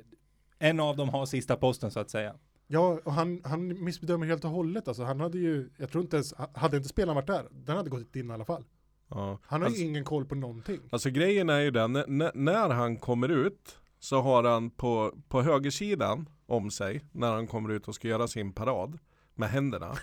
en 0.59 0.80
av 0.80 0.97
dem 0.97 1.09
har 1.09 1.26
sista 1.26 1.56
posten 1.56 1.90
så 1.90 2.00
att 2.00 2.11
säga. 2.11 2.35
Ja, 2.66 2.99
och 3.04 3.12
han, 3.12 3.40
han 3.44 3.85
missbedömer 3.85 4.26
helt 4.26 4.44
och 4.44 4.50
hållet. 4.50 4.88
Alltså, 4.88 5.02
han 5.02 5.20
hade 5.20 5.38
ju, 5.38 5.70
jag 5.76 5.90
tror 5.90 6.02
inte 6.04 6.16
ens, 6.16 6.35
hade 6.54 6.76
inte 6.76 6.88
spelaren 6.88 7.14
varit 7.14 7.26
där, 7.26 7.44
den 7.50 7.76
hade 7.76 7.90
gått 7.90 8.16
in 8.16 8.30
i 8.30 8.32
alla 8.35 8.44
fall. 8.44 8.64
Ja. 9.09 9.38
Han 9.42 9.61
har 9.61 9.66
Alltså- 9.66 9.82
ju 9.82 9.88
ingen 9.88 10.04
koll 10.04 10.25
på 10.25 10.35
någonting. 10.35 10.80
Alltså 10.90 11.11
grejen 11.11 11.50
är 11.50 11.61
ju 11.61 11.70
den, 11.70 11.97
n- 11.97 12.30
när 12.35 12.68
han 12.70 12.97
kommer 12.97 13.28
ut 13.28 13.76
så 13.99 14.20
har 14.20 14.44
han 14.44 14.70
på, 14.70 15.14
på 15.28 15.42
högersidan 15.42 16.28
om 16.47 16.70
sig, 16.70 17.04
när 17.12 17.32
han 17.32 17.47
kommer 17.47 17.70
ut 17.73 17.88
och 17.88 17.94
ska 17.94 18.09
göra 18.09 18.28
sin 18.28 18.52
parad 18.52 18.99
med 19.35 19.49
händerna. 19.50 19.94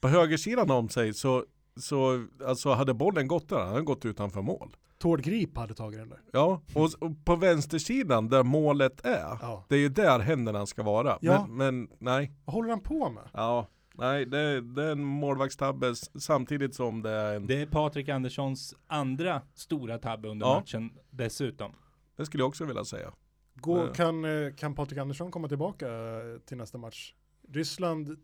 På 0.00 0.08
högersidan 0.08 0.70
om 0.70 0.88
sig 0.88 1.14
så, 1.14 1.44
så 1.76 2.26
alltså 2.46 2.70
hade 2.72 2.94
bollen 2.94 3.28
gått 3.28 3.48
där, 3.48 3.58
han 3.58 3.68
hade 3.68 3.82
gått 3.82 4.04
utanför 4.04 4.42
mål. 4.42 4.76
Tord 4.98 5.22
Grip 5.22 5.56
hade 5.56 5.74
tagit 5.74 5.98
den 6.00 6.08
där. 6.08 6.20
Ja, 6.32 6.62
och, 6.74 6.88
och 7.00 7.24
på 7.24 7.36
vänstersidan 7.36 8.28
där 8.28 8.42
målet 8.42 9.04
är, 9.06 9.38
Ja. 9.40 9.64
det 9.68 9.74
är 9.74 9.78
ju 9.78 9.88
där 9.88 10.18
händerna 10.18 10.66
ska 10.66 10.82
vara. 10.82 11.18
Ja. 11.20 11.46
Men, 11.50 11.56
men 11.56 11.88
nej, 11.98 12.32
Vad 12.44 12.54
håller 12.54 12.70
han 12.70 12.80
på 12.80 13.10
med? 13.10 13.22
ja, 13.32 13.66
nej 13.94 14.26
det, 14.26 14.60
det 14.60 14.84
är 14.84 14.92
en 14.92 15.04
målvaktstabbe 15.04 15.94
samtidigt 16.18 16.74
som 16.74 17.02
det 17.02 17.10
är 17.10 17.34
en, 17.36 17.46
Det 17.46 17.62
är 17.62 17.66
Patrik 17.66 18.08
Anderssons 18.08 18.74
andra 18.86 19.42
stora 19.54 19.98
tabbe 19.98 20.28
under 20.28 20.46
Ja. 20.46 20.54
matchen 20.58 20.90
dessutom. 21.10 21.72
det 22.16 22.26
skulle 22.26 22.40
jag 22.42 22.48
också 22.48 22.64
vilja 22.64 22.84
säga. 22.84 23.12
Gå, 23.54 23.86
kan, 23.86 24.24
eh, 24.24 24.54
kan 24.54 24.74
Patrik 24.74 24.98
Andersson 24.98 25.30
komma 25.30 25.48
tillbaka 25.48 25.86
eh, 25.88 26.38
till 26.46 26.56
nästa 26.56 26.78
match? 26.78 27.14
Ryssland, 27.48 28.16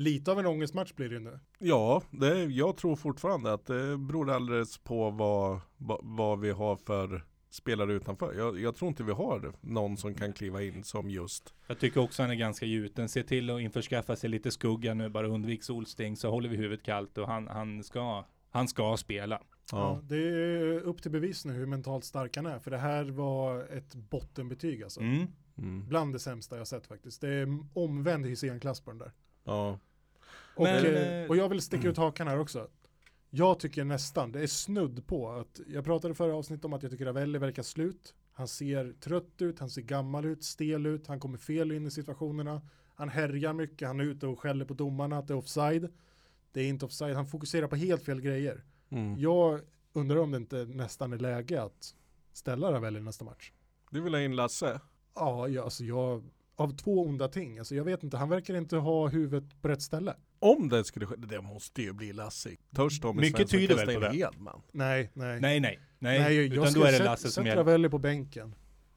lite 0.00 0.32
av 0.32 0.38
en 0.38 0.46
ångestmatch 0.46 0.94
blir 0.94 1.08
det 1.08 1.14
ju 1.14 1.20
nu. 1.20 1.38
Ja, 1.58 2.02
det, 2.10 2.44
jag 2.44 2.76
tror 2.76 2.96
fortfarande 2.96 3.52
att 3.52 3.66
det 3.66 3.98
beror 3.98 4.30
alldeles 4.30 4.78
på 4.78 5.10
vad, 5.10 5.60
vad, 5.76 6.00
vad 6.02 6.40
vi 6.40 6.50
har 6.50 6.76
för 6.76 7.24
spelare 7.50 7.92
utanför. 7.92 8.34
Jag, 8.34 8.60
jag 8.60 8.76
tror 8.76 8.88
inte 8.88 9.04
vi 9.04 9.12
har 9.12 9.52
någon 9.60 9.96
som 9.96 10.14
kan 10.14 10.32
kliva 10.32 10.62
in 10.62 10.84
som 10.84 11.10
just 11.10 11.54
Jag 11.66 11.78
tycker 11.78 12.00
också 12.00 12.22
han 12.22 12.30
är 12.30 12.34
ganska 12.34 12.66
gjuten. 12.66 13.08
Se 13.08 13.22
till 13.22 13.50
att 13.50 13.60
införskaffa 13.60 14.16
sig 14.16 14.30
lite 14.30 14.50
skugga 14.50 14.94
nu, 14.94 15.08
bara 15.08 15.28
undvik 15.28 15.64
solsting 15.64 16.16
så 16.16 16.30
håller 16.30 16.48
vi 16.48 16.56
huvudet 16.56 16.82
kallt 16.82 17.18
och 17.18 17.26
han, 17.26 17.48
han, 17.48 17.84
ska, 17.84 18.24
han 18.50 18.68
ska 18.68 18.96
spela. 18.96 19.42
Ja. 19.72 19.78
Ja, 19.78 20.00
det 20.02 20.16
är 20.16 20.80
upp 20.80 21.02
till 21.02 21.10
bevis 21.10 21.44
nu 21.44 21.52
hur 21.52 21.66
mentalt 21.66 22.04
stark 22.04 22.36
han 22.36 22.46
är. 22.46 22.58
För 22.58 22.70
det 22.70 22.78
här 22.78 23.04
var 23.04 23.62
ett 23.62 23.94
bottenbetyg 23.94 24.82
alltså. 24.82 25.00
Mm. 25.00 25.26
mm, 25.58 25.88
Bland 25.88 26.12
det 26.12 26.18
sämsta 26.18 26.58
jag 26.58 26.68
sett 26.68 26.86
faktiskt. 26.86 27.20
Det 27.20 27.28
är 27.28 27.58
omvänd 27.72 28.26
Hysén-klass 28.26 28.80
på 28.80 28.90
den 28.90 28.98
där. 28.98 29.12
ja, 29.44 29.78
Och, 30.60 30.66
Men, 30.66 30.86
eh, 30.86 31.22
eh, 31.22 31.28
och 31.28 31.36
jag 31.36 31.48
vill 31.48 31.60
sticka 31.60 31.88
ut 31.88 31.96
hakan 31.96 32.28
här 32.28 32.38
också. 32.38 32.68
Jag 33.30 33.58
tycker 33.60 33.84
nästan, 33.84 34.32
det 34.32 34.40
är 34.40 34.46
snudd 34.46 35.06
på 35.06 35.30
att, 35.30 35.60
jag 35.66 35.84
pratade 35.84 36.14
förra 36.14 36.34
avsnittet 36.34 36.64
om 36.64 36.72
att 36.72 36.82
jag 36.82 36.92
tycker 36.92 37.04
Ravelli 37.04 37.38
verkar 37.38 37.62
slut. 37.62 38.14
Han 38.32 38.48
ser 38.48 38.92
trött 39.00 39.42
ut, 39.42 39.58
han 39.58 39.70
ser 39.70 39.82
gammal 39.82 40.24
ut, 40.24 40.44
stel 40.44 40.86
ut, 40.86 41.06
han 41.06 41.20
kommer 41.20 41.38
fel 41.38 41.72
in 41.72 41.86
i 41.86 41.90
situationerna. 41.90 42.62
Han 42.94 43.08
härjar 43.08 43.52
mycket, 43.52 43.88
han 43.88 44.00
är 44.00 44.04
ute 44.04 44.26
och 44.26 44.40
skäller 44.40 44.64
på 44.64 44.74
domarna 44.74 45.18
att 45.18 45.28
det 45.28 45.34
är 45.34 45.38
offside. 45.38 45.88
Det 46.52 46.60
är 46.60 46.68
inte 46.68 46.84
offside, 46.84 47.16
han 47.16 47.26
fokuserar 47.26 47.66
på 47.66 47.76
helt 47.76 48.04
fel 48.04 48.20
grejer. 48.20 48.64
mm. 48.88 49.18
Jag 49.18 49.60
undrar 49.92 50.16
om 50.16 50.30
det 50.30 50.36
inte 50.36 50.64
nästan 50.64 51.12
är 51.12 51.18
läge 51.18 51.62
att 51.62 51.94
ställa 52.32 52.72
Ravelli 52.72 53.00
nästa 53.00 53.24
match. 53.24 53.52
Du 53.90 54.00
vill 54.00 54.14
ha 54.14 54.20
in 54.20 54.36
Lasse? 54.36 54.80
Ja, 55.14 55.48
jag, 55.48 55.64
alltså 55.64 55.84
jag, 55.84 56.24
av 56.60 56.76
två 56.76 57.02
onda 57.06 57.28
ting, 57.28 57.58
alltså 57.58 57.74
jag 57.74 57.84
vet 57.84 58.02
inte, 58.02 58.16
han 58.16 58.28
verkar 58.28 58.54
inte 58.54 58.76
ha 58.76 59.08
huvudet 59.08 59.62
på 59.62 59.68
rätt 59.68 59.82
ställe. 59.82 60.14
Om 60.38 60.68
det 60.68 60.84
skulle 60.84 61.06
ske, 61.06 61.16
det 61.16 61.40
måste 61.40 61.82
ju 61.82 61.92
bli 61.92 62.12
Lasse. 62.12 62.50
Törs 62.76 63.00
Tommy 63.00 63.20
Mycket 63.20 63.36
Svensson 63.36 63.58
tyder 63.60 63.76
väl 63.86 63.94
på 63.94 64.00
det. 64.00 64.12
Hedman? 64.12 64.62
Nej, 64.72 65.10
nej. 65.14 65.40
Nej, 65.40 65.60
nej, 65.60 65.78
nej. 65.98 66.18
Nej, 66.18 66.34
jag 66.34 66.44
utan 66.44 66.64
då 66.64 66.70
skulle 66.70 66.88
är 66.88 66.98
det 66.98 67.04
Lasse 67.04 67.30
som 67.30 67.46
gäller. 67.46 67.56
Ravelli 67.56 67.88
på 67.88 67.98
bänken. 67.98 68.54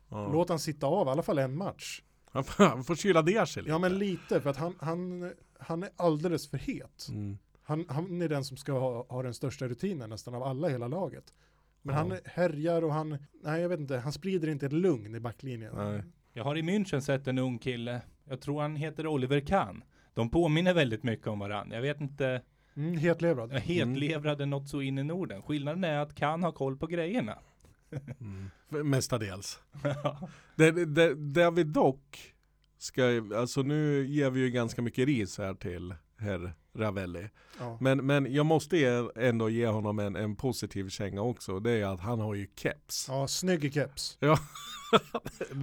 Ja. 0.10 0.29
Låt 0.34 0.50
han 0.50 0.60
sitta 0.60 0.88
av 0.88 1.08
i 1.08 1.10
alla 1.10 1.24
fall 1.24 1.39
en 1.39 1.58
match. 1.58 2.01
Han, 2.25 2.43
får, 2.43 2.63
han 2.63 2.84
får 2.84 2.96
kyla 2.96 3.22
ner 3.22 3.46
sig 3.46 3.63
lite. 3.63 3.72
Ja 3.72 3.79
men 3.79 3.98
lite, 4.00 4.41
för 4.41 4.50
att 4.50 4.58
han, 4.58 4.75
han, 4.79 5.32
han 5.60 5.84
är 5.84 5.89
alldeles 5.96 6.50
för 6.50 6.58
het. 6.58 7.08
Mm. 7.10 7.38
Han, 7.63 7.86
han 7.89 8.22
är 8.22 8.29
den 8.29 8.43
som 8.43 8.58
ska 8.58 8.72
ha, 8.72 9.05
ha 9.10 9.24
den 9.24 9.34
största 9.34 9.67
rutinen 9.67 10.10
nästan 10.10 10.36
av 10.36 10.43
alla 10.43 10.70
i 10.70 10.72
hela 10.72 10.88
laget. 10.88 11.34
Men 11.82 11.96
Ja. 11.96 12.00
han 12.01 12.17
härjar 12.25 12.82
och 12.82 12.93
han, 12.93 13.17
nej 13.43 13.62
jag 13.62 13.70
vet 13.70 13.79
inte, 13.79 13.98
han 13.98 14.13
sprider 14.13 14.48
inte 14.48 14.65
ett 14.65 14.74
lugn 14.74 15.15
i 15.15 15.20
backlinjen. 15.20 15.75
Nej. 15.75 16.03
Jag 16.34 16.44
har 16.44 16.58
i 16.58 16.62
München 16.62 17.00
sett 17.00 17.28
en 17.28 17.38
ung 17.38 17.60
kille, 17.60 18.02
jag 18.30 18.42
tror 18.42 18.62
han 18.62 18.75
heter 18.75 19.08
Oliver 19.08 19.40
Kahn. 19.40 19.84
De 20.13 20.30
påminner 20.30 20.74
väldigt 20.74 21.04
mycket 21.04 21.28
om 21.28 21.40
varandra. 21.40 21.75
Jag 21.75 21.82
vet 21.82 22.02
inte, 22.02 22.42
Mm, 22.75 22.98
hetlevrad. 22.98 23.54
hetlevrade 23.54 24.46
något 24.46 24.70
så 24.70 24.82
in 24.82 24.98
i 24.98 25.04
Norden. 25.04 25.42
Skillnaden 25.42 25.84
är 25.84 26.00
att 26.00 26.16
Kahn 26.16 26.44
har 26.44 26.52
koll 26.52 26.78
på 26.78 26.88
grejerna. 26.88 27.38
Mm. 28.22 28.90
Mestadels. 28.90 29.60
Det, 30.56 30.86
det, 30.86 31.16
det 31.16 31.52
vi 31.52 31.63
dock 31.63 32.34
ska, 32.78 33.04
alltså 33.36 33.62
nu 33.62 34.06
ger 34.08 34.30
vi 34.30 34.40
ju 34.40 34.50
ganska 34.50 34.82
mycket 34.82 35.06
ris 35.06 35.38
här 35.38 35.54
till 35.54 35.96
herr 36.18 36.54
Ravelli. 36.75 37.30
Ja. 37.60 37.77
Men, 37.82 38.06
men 38.06 38.34
jag 38.34 38.46
måste 38.46 38.77
ge, 38.77 39.03
ändå 39.15 39.50
ge 39.50 39.68
honom 39.68 40.00
en, 40.00 40.15
en 40.15 40.36
positiv 40.36 40.89
känga 40.89 41.22
också. 41.22 41.60
Det 41.60 41.72
är 41.72 41.86
att 41.86 42.00
han 42.00 42.20
har 42.20 42.34
ju 42.36 42.48
keps. 42.56 43.06
ja, 43.10 43.27
snygg 43.27 43.74
keps. 43.74 44.18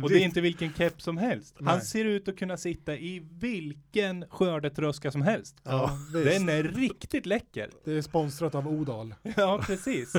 Och 0.02 0.10
det 0.10 0.14
är 0.14 0.24
inte 0.24 0.40
vilken 0.40 0.72
keps 0.72 1.04
som 1.04 1.16
helst. 1.16 1.56
Han 1.58 1.76
Nej. 1.78 1.86
ser 1.86 2.04
ut 2.04 2.28
att 2.28 2.38
kunna 2.38 2.56
sitta 2.56 2.96
i 2.96 3.28
vilken 3.32 4.24
skördetröska 4.30 5.10
som 5.10 5.22
helst. 5.22 5.56
Ja, 5.62 5.98
visst. 6.14 6.30
Den 6.30 6.48
är 6.48 6.62
riktigt 6.62 7.26
läcker. 7.26 7.70
Det 7.84 7.92
är 7.92 8.02
sponsrat 8.02 8.54
av 8.54 8.68
Odal. 8.68 9.14
Ja, 9.36 9.60
precis. 9.66 10.12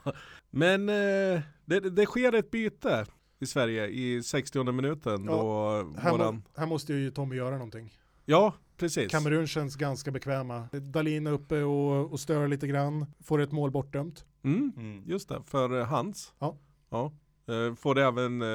Men 0.50 0.88
eh, 0.88 1.40
det, 1.64 1.80
det 1.80 2.06
sker 2.06 2.32
ett 2.32 2.50
byte 2.50 3.06
i 3.40 3.46
Sverige 3.46 3.86
i 3.86 4.22
60 4.22 4.72
minuten 4.72 5.24
Ja, 5.24 5.30
då 5.32 6.00
Här, 6.00 6.10
våran... 6.10 6.34
må, 6.34 6.60
här 6.60 6.66
måste 6.66 6.94
ju 6.94 7.10
Tommy 7.10 7.36
göra 7.36 7.50
någonting. 7.54 7.92
Ja, 8.24 8.52
precis. 8.76 9.10
Kamerun 9.12 9.46
känns 9.46 9.76
ganska 9.76 10.10
bekväma. 10.10 10.68
Dalin 10.72 11.26
är 11.26 11.30
uppe 11.32 11.62
och, 11.62 12.12
och 12.12 12.20
stör 12.20 12.48
lite 12.48 12.66
grann. 12.66 13.06
Får 13.20 13.40
ett 13.40 13.52
mål 13.52 13.70
bortdömt. 13.70 14.24
Mm, 14.44 14.72
Mm. 14.76 15.02
just 15.06 15.28
det, 15.28 15.42
för 15.46 15.78
eh, 15.80 15.86
Hans. 15.86 16.32
Ja. 16.38 16.56
ja. 16.90 17.12
Eh, 17.48 17.74
får 17.74 17.98
även 17.98 18.42
eh, 18.42 18.48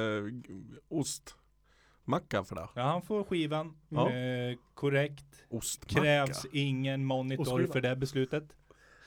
ostmacka 0.88 2.44
för 2.44 2.54
det. 2.54 2.68
Ja, 2.74 2.82
han 2.82 3.02
får 3.02 3.24
skivan. 3.24 3.76
Ja. 3.88 4.10
Eh, 4.10 4.56
korrekt. 4.74 5.44
Ostmacka. 5.48 6.00
Krävs 6.00 6.46
ingen 6.52 7.04
monitor 7.04 7.42
Ostskiva. 7.42 7.72
för 7.72 7.80
det 7.80 7.96
beslutet. 7.96 8.44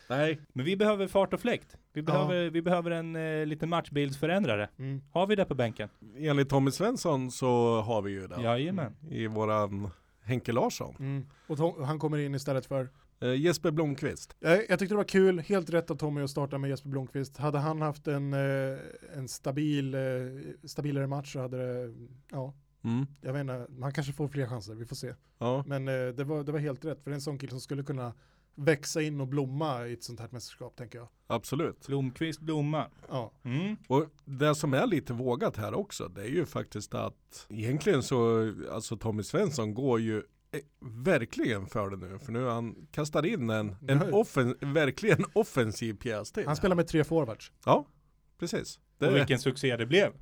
Nej. 0.09 0.39
Men 0.53 0.65
vi 0.65 0.75
behöver 0.77 1.07
fart 1.07 1.33
och 1.33 1.39
fläkt. 1.39 1.77
Vi 1.93 2.01
Ja. 2.01 2.05
behöver, 2.05 2.49
vi 2.49 2.61
behöver 2.61 2.91
en 2.91 3.15
eh, 3.15 3.45
liten 3.45 3.69
matchbildsförändrare. 3.69 4.69
Mm. 4.79 5.01
Har 5.11 5.27
vi 5.27 5.35
det 5.35 5.45
på 5.45 5.55
bänken? 5.55 5.89
Enligt 6.17 6.49
Tommy 6.49 6.71
Svensson 6.71 7.31
så 7.31 7.81
har 7.81 8.01
vi 8.01 8.11
ju 8.11 8.27
det. 8.27 8.41
Jajamän. 8.41 8.95
I 9.09 9.27
våran 9.27 9.89
Henke 10.23 10.51
Larsson. 10.51 10.95
Mm. 10.99 11.25
Och 11.47 11.57
Tom, 11.57 11.83
han 11.83 11.99
kommer 11.99 12.17
in 12.17 12.35
istället 12.35 12.65
för, 12.65 12.89
Eh, 13.21 13.35
Jesper 13.35 13.71
Blomqvist. 13.71 14.35
Jag, 14.39 14.57
jag 14.69 14.79
tyckte 14.79 14.93
det 14.93 14.97
var 14.97 15.03
kul, 15.03 15.39
helt 15.39 15.69
rätt 15.69 15.91
av 15.91 15.95
Tommy 15.95 16.21
att 16.21 16.29
starta 16.29 16.57
med 16.57 16.69
Jesper 16.69 16.89
Blomqvist. 16.89 17.37
Hade 17.37 17.57
han 17.59 17.81
haft 17.81 18.07
en, 18.07 18.33
eh, 18.33 18.77
en 19.15 19.27
stabil, 19.27 19.93
eh, 19.95 20.01
stabilare 20.63 21.07
match 21.07 21.33
så 21.33 21.39
hade 21.39 21.57
det, 21.57 21.93
ja, 22.31 22.53
Mm. 22.83 23.05
jag 23.21 23.33
vet 23.33 23.39
inte, 23.41 23.67
han 23.81 23.93
kanske 23.93 24.13
får 24.13 24.27
fler 24.27 24.47
chanser, 24.47 24.73
vi 24.75 24.85
får 24.85 24.95
se. 24.95 25.13
Ja. 25.37 25.63
Men 25.67 25.87
eh, 25.87 25.93
det, 26.07 26.23
var, 26.23 26.43
det 26.43 26.51
var 26.51 26.59
helt 26.59 26.85
rätt, 26.85 27.01
för 27.03 27.09
det 27.11 27.13
är 27.13 27.15
en 27.15 27.21
sån 27.21 27.37
kille 27.37 27.49
som 27.49 27.59
skulle 27.59 27.83
kunna 27.83 28.13
växa 28.55 29.01
in 29.01 29.21
och 29.21 29.27
blomma 29.27 29.87
i 29.87 29.93
ett 29.93 30.03
sånt 30.03 30.19
här 30.19 30.27
mästerskap, 30.31 30.75
tänker 30.75 30.97
jag. 30.99 31.07
Absolut. 31.27 31.87
Blomqvist, 31.87 32.39
Blomma. 32.41 32.87
Ja, 33.09 33.31
Mm. 33.43 33.75
Och 33.87 34.05
det 34.25 34.55
som 34.55 34.73
är 34.73 34.87
lite 34.87 35.13
vågat 35.13 35.57
här 35.57 35.73
också, 35.73 36.07
det 36.07 36.21
är 36.21 36.27
ju 36.29 36.45
faktiskt 36.45 36.93
att 36.93 37.45
egentligen 37.49 38.03
så, 38.03 38.51
alltså 38.71 38.97
Tommy 38.97 39.23
Svensson 39.23 39.73
går 39.73 39.99
ju 39.99 40.17
eh, 40.51 40.59
verkligen 40.81 41.67
för 41.67 41.89
det 41.89 41.97
nu. 41.97 42.19
För 42.19 42.31
nu 42.31 42.45
han 42.45 42.87
kastar 42.91 43.25
in 43.25 43.49
en, 43.49 43.75
en 43.87 43.97
Nej. 43.97 44.11
offen, 44.11 44.55
verkligen 44.61 45.25
offensiv 45.33 45.93
pjäs 45.93 46.31
till. 46.31 46.47
han 46.47 46.55
spelar 46.55 46.75
med 46.75 46.87
tre 46.87 47.03
forwards. 47.03 47.51
Ja, 47.65 47.85
precis. 48.39 48.79
Det, 48.97 49.07
Och 49.07 49.15
vilken 49.15 49.39
succé 49.39 49.77
det 49.77 49.85
blev. 49.85 50.13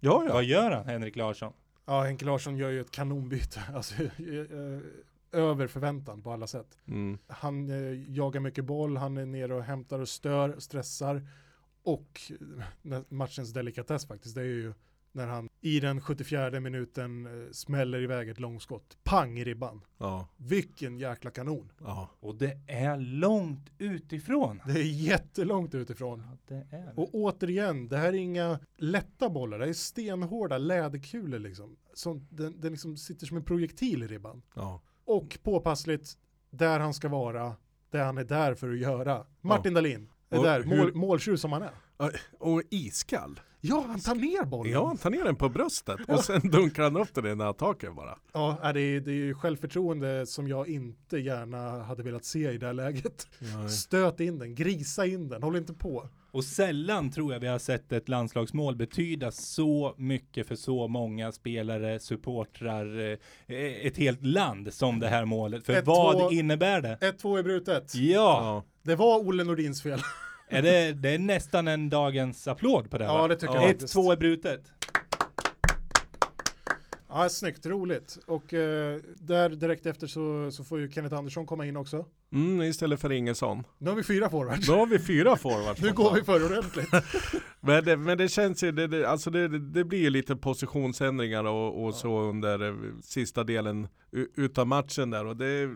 ja, 0.00 0.24
ja. 0.26 0.32
Vad 0.32 0.44
gör 0.44 0.70
han, 0.70 0.84
Henrik 0.86 1.16
Larsson? 1.16 1.52
Ja, 1.86 2.02
Henke 2.02 2.24
Larsson 2.24 2.56
gör 2.56 2.70
ju 2.70 2.80
ett 2.80 2.90
kanonbyte, 2.90 3.62
alltså 3.74 4.02
eh, 4.02 4.08
över 5.32 5.66
förväntan 5.66 6.22
på 6.22 6.32
alla 6.32 6.46
sätt. 6.46 6.78
Mm. 6.86 7.18
Han 7.26 7.70
eh, 7.70 8.10
jagar 8.10 8.40
mycket 8.40 8.64
boll, 8.64 8.96
han 8.96 9.16
är 9.16 9.26
nere 9.26 9.54
och 9.54 9.62
hämtar 9.62 9.98
och 9.98 10.08
stör, 10.08 10.54
stressar. 10.58 11.28
Och 11.82 12.20
eh, 12.90 13.00
matchens 13.08 13.52
delikatess 13.52 14.06
faktiskt, 14.06 14.34
det 14.34 14.40
är 14.40 14.44
ju 14.44 14.72
när 15.12 15.26
han 15.26 15.48
i 15.60 15.80
den 15.80 16.00
74 16.00 16.60
minuten 16.60 17.26
eh, 17.26 17.50
smäller 17.52 18.02
iväg 18.02 18.28
ett 18.28 18.40
långskott. 18.40 18.98
Pang 19.04 19.38
i 19.38 19.44
ribban. 19.44 19.80
Ja, 19.98 20.28
Vilken 20.36 20.98
jäkla 20.98 21.30
kanon. 21.30 21.72
ja. 21.80 22.10
Och 22.20 22.34
det 22.34 22.60
är 22.66 22.96
långt 22.96 23.70
utifrån. 23.78 24.60
Det 24.66 24.72
är 24.72 24.84
jättelångt 24.84 25.74
utifrån. 25.74 26.22
Ja, 26.30 26.36
det 26.48 26.76
är 26.76 26.86
det. 26.86 26.92
Och 26.96 27.08
återigen, 27.14 27.88
det 27.88 27.96
här 27.96 28.08
är 28.08 28.12
inga 28.12 28.58
lätta 28.76 29.30
bollar, 29.30 29.58
det 29.58 29.68
är 29.68 29.72
stenhårda 29.72 30.58
läderkulor 30.58 31.38
liksom. 31.38 31.76
Som, 31.94 32.26
den, 32.30 32.60
den 32.60 32.72
liksom 32.72 32.96
sitter 32.96 33.26
som 33.26 33.36
en 33.36 33.44
projektil 33.44 34.02
i 34.02 34.06
ribban. 34.06 34.42
ja. 34.54 34.80
Och 35.08 35.38
påpassligt, 35.42 36.18
där 36.50 36.80
han 36.80 36.94
ska 36.94 37.08
vara, 37.08 37.56
där 37.90 38.04
han 38.04 38.18
är 38.18 38.24
där 38.24 38.54
för 38.54 38.70
att 38.70 38.78
göra. 38.78 39.26
Martin 39.40 39.74
Dahlin 39.74 40.08
är 40.30 40.38
Och 40.38 40.44
där, 40.44 40.62
hur- 40.62 40.76
mål, 40.78 40.94
måltjuv 40.94 41.36
som 41.36 41.52
han 41.52 41.62
är. 41.62 41.70
Och 42.38 42.62
iskall. 42.70 43.40
Ja, 43.60 43.84
han 43.88 44.00
tar 44.00 44.14
ner 44.14 44.44
bollen. 44.44 44.72
Ja, 44.72 44.86
han 44.86 44.96
tar 44.96 45.10
ner 45.10 45.24
den 45.24 45.36
på 45.36 45.48
bröstet 45.48 46.00
och 46.08 46.24
sen 46.24 46.40
dunkar 46.50 46.82
han 46.82 46.96
upp 46.96 47.14
den 47.14 47.26
i 47.26 47.34
nära 47.34 47.52
taket 47.52 47.94
bara. 47.96 48.18
Ja, 48.32 48.58
är 48.62 48.72
det, 48.72 48.80
är- 48.80 49.00
det 49.00 49.10
är 49.10 49.14
ju 49.14 49.34
självförtroende 49.34 50.26
som 50.26 50.48
jag 50.48 50.68
inte 50.68 51.18
gärna 51.18 51.82
hade 51.82 52.02
velat 52.02 52.24
se 52.24 52.50
i 52.50 52.58
det 52.58 52.66
här 52.66 52.72
läget. 52.72 53.28
Stöt 53.70 54.20
in 54.20 54.38
den, 54.38 54.54
grisa 54.54 55.06
in 55.06 55.28
den, 55.28 55.42
håll 55.42 55.56
inte 55.56 55.74
på. 55.74 56.08
Och 56.30 56.44
sällan 56.44 57.10
tror 57.10 57.32
jag 57.32 57.40
vi 57.40 57.46
har 57.46 57.58
sett 57.58 57.92
ett 57.92 58.08
landslagsmål 58.08 58.76
betyda 58.76 59.30
så 59.30 59.94
mycket 59.96 60.46
för 60.48 60.54
så 60.56 60.88
många 60.88 61.32
spelare, 61.32 62.00
supportrar, 62.00 63.10
eh, 63.46 63.86
ett 63.86 63.96
helt 63.96 64.24
land 64.24 64.74
som 64.74 65.00
det 65.00 65.08
här 65.08 65.24
målet. 65.24 65.66
För 65.66 65.72
Ett, 65.72 65.86
vad 65.86 66.18
två- 66.18 66.30
innebär 66.32 66.80
det? 66.80 66.98
1-2 67.00 67.38
är 67.38 67.42
brutet. 67.42 67.94
Ja, 67.94 68.00
Ja, 68.42 68.64
Det 68.82 68.94
var 68.96 69.18
Olle 69.28 69.44
Nordins 69.44 69.82
fel. 69.82 70.00
Är 70.50 70.62
det, 70.62 70.92
det 70.92 71.08
är 71.14 71.18
nästan 71.18 71.68
en 71.68 71.90
dagens 71.90 72.48
applåd 72.48 72.90
på 72.90 72.98
det. 72.98 73.04
Ja, 73.04 73.18
va? 73.18 73.28
det 73.28 73.36
tycker 73.36 73.54
Ja. 73.54 73.60
jag 73.60 73.70
Ett, 73.70 73.76
faktiskt. 73.76 73.92
två 73.92 74.12
är 74.12 74.16
brutet. 74.16 74.60
Ja, 77.08 77.28
snyggt, 77.28 77.66
roligt. 77.66 78.18
Och 78.26 78.54
eh, 78.54 79.00
där 79.14 79.48
direkt 79.48 79.86
efter 79.86 80.06
så, 80.06 80.50
så 80.50 80.64
får 80.64 80.80
ju 80.80 80.90
Kenneth 80.90 81.16
Andersson 81.16 81.46
komma 81.46 81.66
in 81.66 81.76
också. 81.76 82.06
mm, 82.32 82.62
istället 82.62 83.00
för 83.00 83.12
Ingesson. 83.12 83.64
Nu 83.78 83.90
har 83.90 83.96
vi 83.96 84.02
fyra 84.02 84.30
forwards. 84.30 84.66
Då 84.66 84.72
har 84.74 84.86
vi 84.86 84.98
fyra 84.98 85.36
forwards. 85.36 85.82
Nu 85.82 85.92
går 85.92 86.14
vi 86.14 86.22
för 86.22 86.44
ordentligt. 86.44 86.88
Men 87.60 87.84
det, 87.84 87.96
men 87.96 88.18
det 88.18 88.28
känns 88.28 88.62
ju, 88.62 88.72
det, 88.72 88.86
det, 88.86 89.08
alltså 89.08 89.30
det, 89.30 89.48
det 89.58 89.84
blir 89.84 89.98
ju 89.98 90.10
lite 90.10 90.36
positionsändringar 90.36 91.44
och, 91.44 91.84
och 91.84 91.94
så 91.94 92.20
under 92.20 92.68
eh, 92.68 92.74
sista 93.02 93.44
delen 93.44 93.88
utav 94.36 94.66
matchen 94.66 95.10
där 95.10 95.24
och 95.24 95.36
det, 95.36 95.68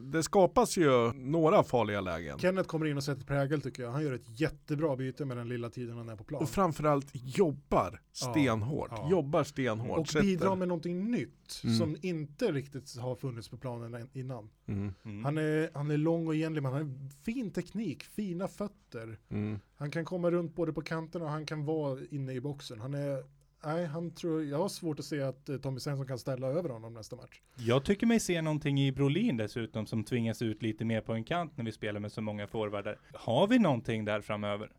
det, 0.00 0.22
skapas 0.22 0.76
ju 0.76 1.12
några 1.12 1.62
farliga 1.62 2.00
lägen. 2.00 2.38
Kenneth 2.38 2.68
kommer 2.68 2.86
in 2.86 2.96
och 2.96 3.04
sätter 3.04 3.24
prägel 3.24 3.62
tycker 3.62 3.82
jag. 3.82 3.90
Han 3.90 4.02
gör 4.02 4.12
ett 4.12 4.40
jättebra 4.40 4.96
byte 4.96 5.24
med 5.24 5.36
den 5.36 5.48
lilla 5.48 5.70
tiden 5.70 5.96
han 5.96 6.08
är 6.08 6.16
på 6.16 6.24
plan. 6.24 6.42
Och 6.42 6.50
framförallt 6.50 7.06
jobbar 7.12 8.00
stenhårt. 8.12 8.90
Ja. 8.90 9.08
Jobbar 9.10 9.44
stenhårt. 9.44 9.98
Och 9.98 10.22
bidrar 10.22 10.56
med 10.56 10.68
någonting 10.76 11.10
nytt 11.10 11.60
Mm. 11.64 11.76
som 11.76 11.96
inte 12.02 12.52
riktigt 12.52 12.96
har 12.98 13.16
funnits 13.16 13.48
på 13.48 13.56
planen 13.56 14.08
innan. 14.12 14.48
Mm, 14.66 14.94
Mm. 15.04 15.24
Han, 15.24 15.38
är, 15.38 15.70
han 15.74 15.90
är 15.90 15.96
lång 15.96 16.26
och 16.26 16.34
enlig 16.34 16.62
men 16.62 16.72
han 16.72 16.82
har 16.82 17.22
fin 17.24 17.50
teknik, 17.50 18.02
fina 18.04 18.48
fötter. 18.48 19.18
mm. 19.28 19.58
Han 19.76 19.90
kan 19.90 20.04
komma 20.04 20.30
runt 20.30 20.54
både 20.54 20.72
på 20.72 20.82
kanterna 20.82 21.24
och 21.24 21.30
han 21.30 21.46
kan 21.46 21.64
vara 21.64 22.00
inne 22.10 22.32
i 22.32 22.40
boxen. 22.40 22.80
Han 22.80 22.94
är, 22.94 23.24
nej, 23.64 23.86
han 23.86 24.10
tror, 24.10 24.44
jag 24.44 24.58
har 24.58 24.68
svårt 24.68 24.98
att 24.98 25.04
se 25.04 25.20
att 25.22 25.48
eh, 25.48 25.56
Tommy 25.56 25.80
Svensson 25.80 26.06
kan 26.06 26.18
ställa 26.18 26.46
över 26.46 26.68
honom 26.68 26.94
nästa 26.94 27.16
match. 27.16 27.40
Jag 27.56 27.84
tycker 27.84 28.06
mig 28.06 28.20
se 28.20 28.42
någonting 28.42 28.80
i 28.80 28.92
Brolin 28.92 29.36
dessutom 29.36 29.86
som 29.86 30.04
tvingas 30.04 30.42
ut 30.42 30.62
lite 30.62 30.84
mer 30.84 31.00
på 31.00 31.12
en 31.12 31.24
kant 31.24 31.56
när 31.56 31.64
vi 31.64 31.72
spelar 31.72 32.00
med 32.00 32.12
så 32.12 32.20
många 32.20 32.46
forwarder. 32.46 32.98
Har 33.14 33.46
vi 33.46 33.58
någonting 33.58 34.04
där 34.04 34.20
framöver? 34.20 34.72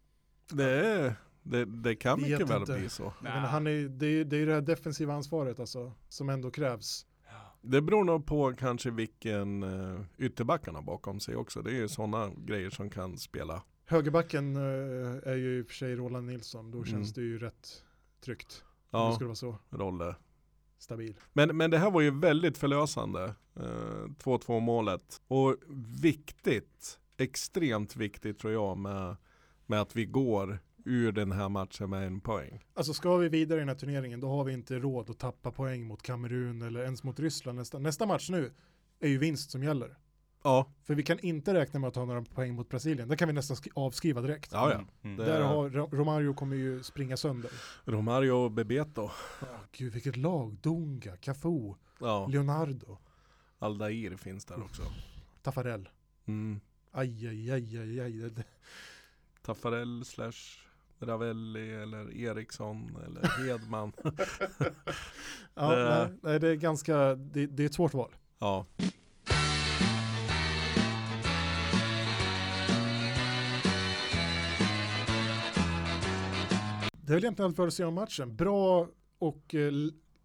Det, 0.54 0.64
är- 0.88 1.14
det, 1.52 1.66
det 1.66 1.96
kan 1.96 2.20
Vet 2.22 2.30
mycket 2.30 2.50
väl 2.50 2.62
inte. 2.62 2.78
bli 2.80 2.90
så. 2.90 3.14
Men 3.22 3.32
han 3.32 3.68
är, 3.68 3.88
det, 3.88 4.06
är, 4.08 4.26
det 4.26 4.38
är 4.38 4.46
det 4.46 4.54
här 4.54 4.62
defensiva 4.62 5.14
ansvaret 5.14 5.60
alltså, 5.60 5.92
som 6.10 6.30
ändå 6.30 6.52
krävs. 6.52 7.06
Det 7.62 7.82
beror 7.82 8.04
nog 8.04 8.26
på 8.26 8.54
kanske 8.60 8.92
vilken 8.92 9.64
uh, 9.64 10.02
ytterbackarna 10.18 10.82
bakom 10.82 11.20
sig 11.20 11.36
också. 11.36 11.62
Det 11.62 11.70
är 11.72 11.76
ju 11.76 11.88
sådana 11.88 12.30
grejer 12.38 12.70
som 12.70 12.90
kan 12.90 13.18
spela. 13.18 13.64
Högerbacken 13.86 14.56
eh, 14.56 15.32
är 15.32 15.36
ju 15.36 15.60
i 15.60 15.62
och 15.62 15.68
för 15.68 15.74
sig 15.74 15.96
Roland 15.96 16.28
Nilsson, 16.28 16.72
då 16.72 16.84
känns 16.84 17.18
Mm. 17.18 17.24
det 17.28 17.32
ju 17.32 17.40
rätt 17.40 17.84
tryggt. 18.26 18.64
Om 18.92 19.00
det 19.00 19.06
Ja, 19.06 19.14
skulle 19.16 19.28
vara 19.28 19.36
så 19.36 19.58
roller. 19.70 20.16
stabil. 20.78 21.16
Men, 21.34 21.58
men 21.58 21.72
det 21.72 21.78
här 21.78 21.92
var 21.92 22.02
ju 22.02 22.20
väldigt 22.20 22.58
förlösande. 22.58 23.24
eh, 23.56 23.64
2-2 24.24 24.60
målet. 24.60 25.22
Och 25.28 25.56
viktigt, 26.02 27.00
extremt 27.18 27.96
viktigt 27.96 28.40
tror 28.40 28.54
jag 28.54 28.78
med, 28.78 29.16
med 29.66 29.82
att 29.82 29.96
vi 29.96 30.06
går 30.06 30.60
ur 30.88 31.12
den 31.12 31.32
här 31.32 31.50
matchen 31.50 31.90
med 31.90 32.08
en 32.08 32.20
poäng. 32.22 32.66
Alltså 32.74 32.94
ska 32.94 33.18
vi 33.18 33.30
vidare 33.30 33.58
i 33.58 33.62
den 33.62 33.70
här 33.70 33.76
turneringen 33.76 34.20
då 34.20 34.30
har 34.30 34.44
vi 34.44 34.54
inte 34.54 34.80
råd 34.80 35.10
att 35.10 35.20
tappa 35.20 35.52
poäng 35.52 35.88
mot 35.88 36.02
Kamerun 36.02 36.62
eller 36.62 36.84
ens 36.84 37.04
mot 37.04 37.20
Ryssland. 37.20 37.58
Nästa, 37.58 37.80
nästa 37.80 38.06
match 38.06 38.30
nu 38.30 38.54
är 39.00 39.08
ju 39.10 39.18
vinst 39.18 39.52
som 39.52 39.64
gäller. 39.64 39.98
Ja, 40.44 40.72
För 40.84 40.96
vi 40.96 41.04
kan 41.04 41.20
inte 41.20 41.54
räkna 41.54 41.80
med 41.80 41.88
att 41.88 41.96
ha 41.96 42.06
några 42.06 42.22
poäng 42.24 42.54
mot 42.56 42.70
Brasilien. 42.70 43.08
Det 43.10 43.18
kan 43.18 43.28
vi 43.28 43.34
nästan 43.34 43.58
sk- 43.58 43.72
avskriva 43.76 44.22
direkt. 44.22 44.52
ja, 44.52 44.70
ja. 44.72 44.76
Mm. 44.76 44.88
Mm. 45.04 45.18
Där 45.26 45.42
har 45.42 45.70
Ro- 45.70 45.90
Romario 45.92 46.34
kommer 46.34 46.56
ju 46.56 46.84
springa 46.84 47.18
sönder. 47.18 47.52
Romario 47.86 48.32
och 48.32 48.52
Bebeto. 48.52 49.02
Åh, 49.42 49.48
gud 49.72 49.94
vilket 49.94 50.18
lag. 50.18 50.58
Dunga, 50.62 51.18
Cafu, 51.18 51.74
Ja, 52.00 52.28
Leonardo, 52.28 52.98
Aldair 53.60 54.16
finns 54.18 54.46
där 54.46 54.64
också. 54.64 54.82
Taffarel. 55.42 55.90
Mm. 56.26 56.60
Aj, 56.92 57.28
aj, 57.28 57.52
aj, 57.52 57.78
aj, 57.78 58.00
aj. 58.02 58.32
Taffarel 59.42 60.06
slash 60.06 60.67
Ravelli 61.00 61.74
eller 61.74 62.18
Eriksson 62.18 62.98
eller 63.06 63.48
Hedman. 63.48 63.92
Ja, 65.56 65.76
Det- 65.76 66.18
nej, 66.22 66.40
det 66.40 66.48
är 66.48 66.56
ganska, 66.56 67.16
det, 67.16 67.46
det 67.48 67.64
är 67.64 67.66
ett 67.68 67.74
svårt 67.74 67.94
val. 67.94 68.16
ja. 68.40 68.66
Det 77.02 77.14
är 77.14 77.16
väl 77.16 77.24
egentligen 77.24 77.48
allt 77.50 77.56
för 77.56 77.68
att 77.68 77.74
se 77.74 77.84
om 77.84 77.94
matchen. 77.94 78.36
Bra 78.36 78.88
och 79.20 79.56
eh, 79.56 79.72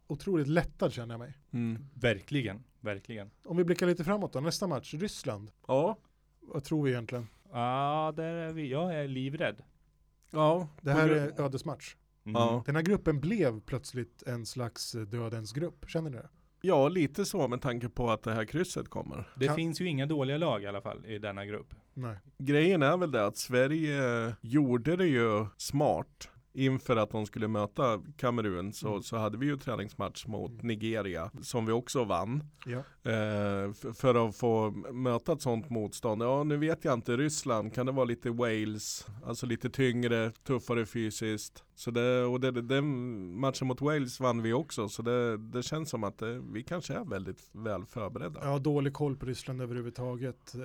otroligt 0.07 0.49
lättad 0.49 0.93
känner 0.93 1.15
jag 1.15 1.19
mig. 1.19 1.35
Mm. 1.53 1.85
Verkligen, 1.95 2.65
verkligen. 2.81 3.31
Om 3.45 3.57
vi 3.57 3.65
blickar 3.65 3.87
lite 3.87 4.05
framåt 4.05 4.33
då, 4.33 4.41
nästa 4.41 4.67
match, 4.67 4.95
Ryssland. 4.95 5.51
Ja. 5.67 5.97
Vad 6.41 6.65
tror 6.65 6.83
vi 6.85 6.91
egentligen? 6.91 7.27
Ja, 7.53 8.13
där 8.17 8.35
är 8.35 8.53
vi. 8.53 8.71
Jag 8.71 8.95
är 8.95 9.09
livrädd. 9.09 9.63
Ja. 10.33 10.69
Det 10.81 10.93
här 10.93 11.09
är 11.09 11.41
ödesmatch. 11.41 11.95
Mm. 12.27 12.41
Ja. 12.41 12.63
Den 12.67 12.77
här 12.77 12.83
gruppen 12.83 13.21
blev 13.21 13.61
plötsligt 13.61 14.23
en 14.27 14.47
slags 14.47 14.93
dödens 14.93 15.53
grupp, 15.53 15.85
känner 15.89 16.11
ni 16.11 16.17
det? 16.17 16.29
ja, 16.65 16.89
lite 16.89 17.25
så 17.25 17.49
med 17.49 17.61
tanke 17.63 17.89
på 17.89 18.11
att 18.11 18.23
det 18.23 18.35
här 18.35 18.45
krysset 18.45 18.89
kommer. 18.89 19.29
Det 19.37 19.47
Kan- 19.47 19.57
finns 19.57 19.81
ju 19.81 19.87
inga 19.89 20.07
dåliga 20.07 20.39
lag 20.39 20.63
i 20.63 20.67
alla 20.67 20.81
fall 20.81 21.07
i 21.07 21.19
denna 21.19 21.47
grupp. 21.47 21.75
Nej. 21.95 22.17
Grejen 22.39 22.83
är 22.83 22.97
väl 22.97 23.11
det 23.11 23.27
att 23.27 23.37
Sverige 23.37 24.35
gjorde 24.41 24.97
det 24.97 25.07
ju 25.07 25.47
smart 25.57 26.29
inför 26.55 26.97
att 26.97 27.11
de 27.11 27.27
skulle 27.27 27.49
möta 27.49 28.03
Kamerun 28.17 28.73
så, 28.73 28.89
Mm. 28.89 29.03
så 29.03 29.17
hade 29.17 29.39
vi 29.39 29.47
ju 29.47 29.57
träningsmatch 29.57 30.27
mot 30.27 30.51
Mm. 30.51 30.67
Nigeria 30.67 31.31
som 31.43 31.67
vi 31.67 31.73
också 31.73 32.05
vann. 32.05 32.45
Ja. 32.67 32.79
Eh, 33.11 33.73
för 33.95 34.29
att 34.29 34.37
få 34.37 34.71
möta 34.93 35.33
ett 35.33 35.43
sånt 35.43 35.71
motstånd. 35.71 36.23
Ja 36.23 36.45
nu 36.45 36.57
vet 36.57 36.85
jag 36.85 36.95
inte, 36.95 37.17
Ryssland 37.17 37.75
kan 37.75 37.87
det 37.87 37.93
vara 37.93 38.05
lite 38.05 38.31
Wales, 38.31 39.07
alltså 39.25 39.47
lite 39.47 39.71
tyngre, 39.71 40.31
tuffare 40.31 40.87
fysiskt. 40.87 41.65
Så 41.75 41.91
det, 41.91 42.25
och 42.25 42.41
det, 42.41 42.51
den 42.51 42.85
matchen 43.41 43.67
mot 43.69 43.81
Wales 43.81 44.21
vann 44.21 44.43
vi 44.43 44.53
också 44.53 44.89
så 44.89 45.03
det, 45.03 45.37
det 45.37 45.63
känns 45.63 45.91
som 45.91 46.05
att 46.05 46.19
det, 46.19 46.41
vi 46.53 46.63
kanske 46.63 46.95
är 46.95 47.05
väldigt 47.05 47.51
väl 47.53 47.85
förberedda. 47.87 48.41
Jag 48.43 48.49
har 48.51 48.61
dålig 48.61 48.93
koll 48.93 49.17
på 49.17 49.27
Ryssland 49.27 49.63
överhuvudtaget. 49.63 50.55
Eh, 50.55 50.63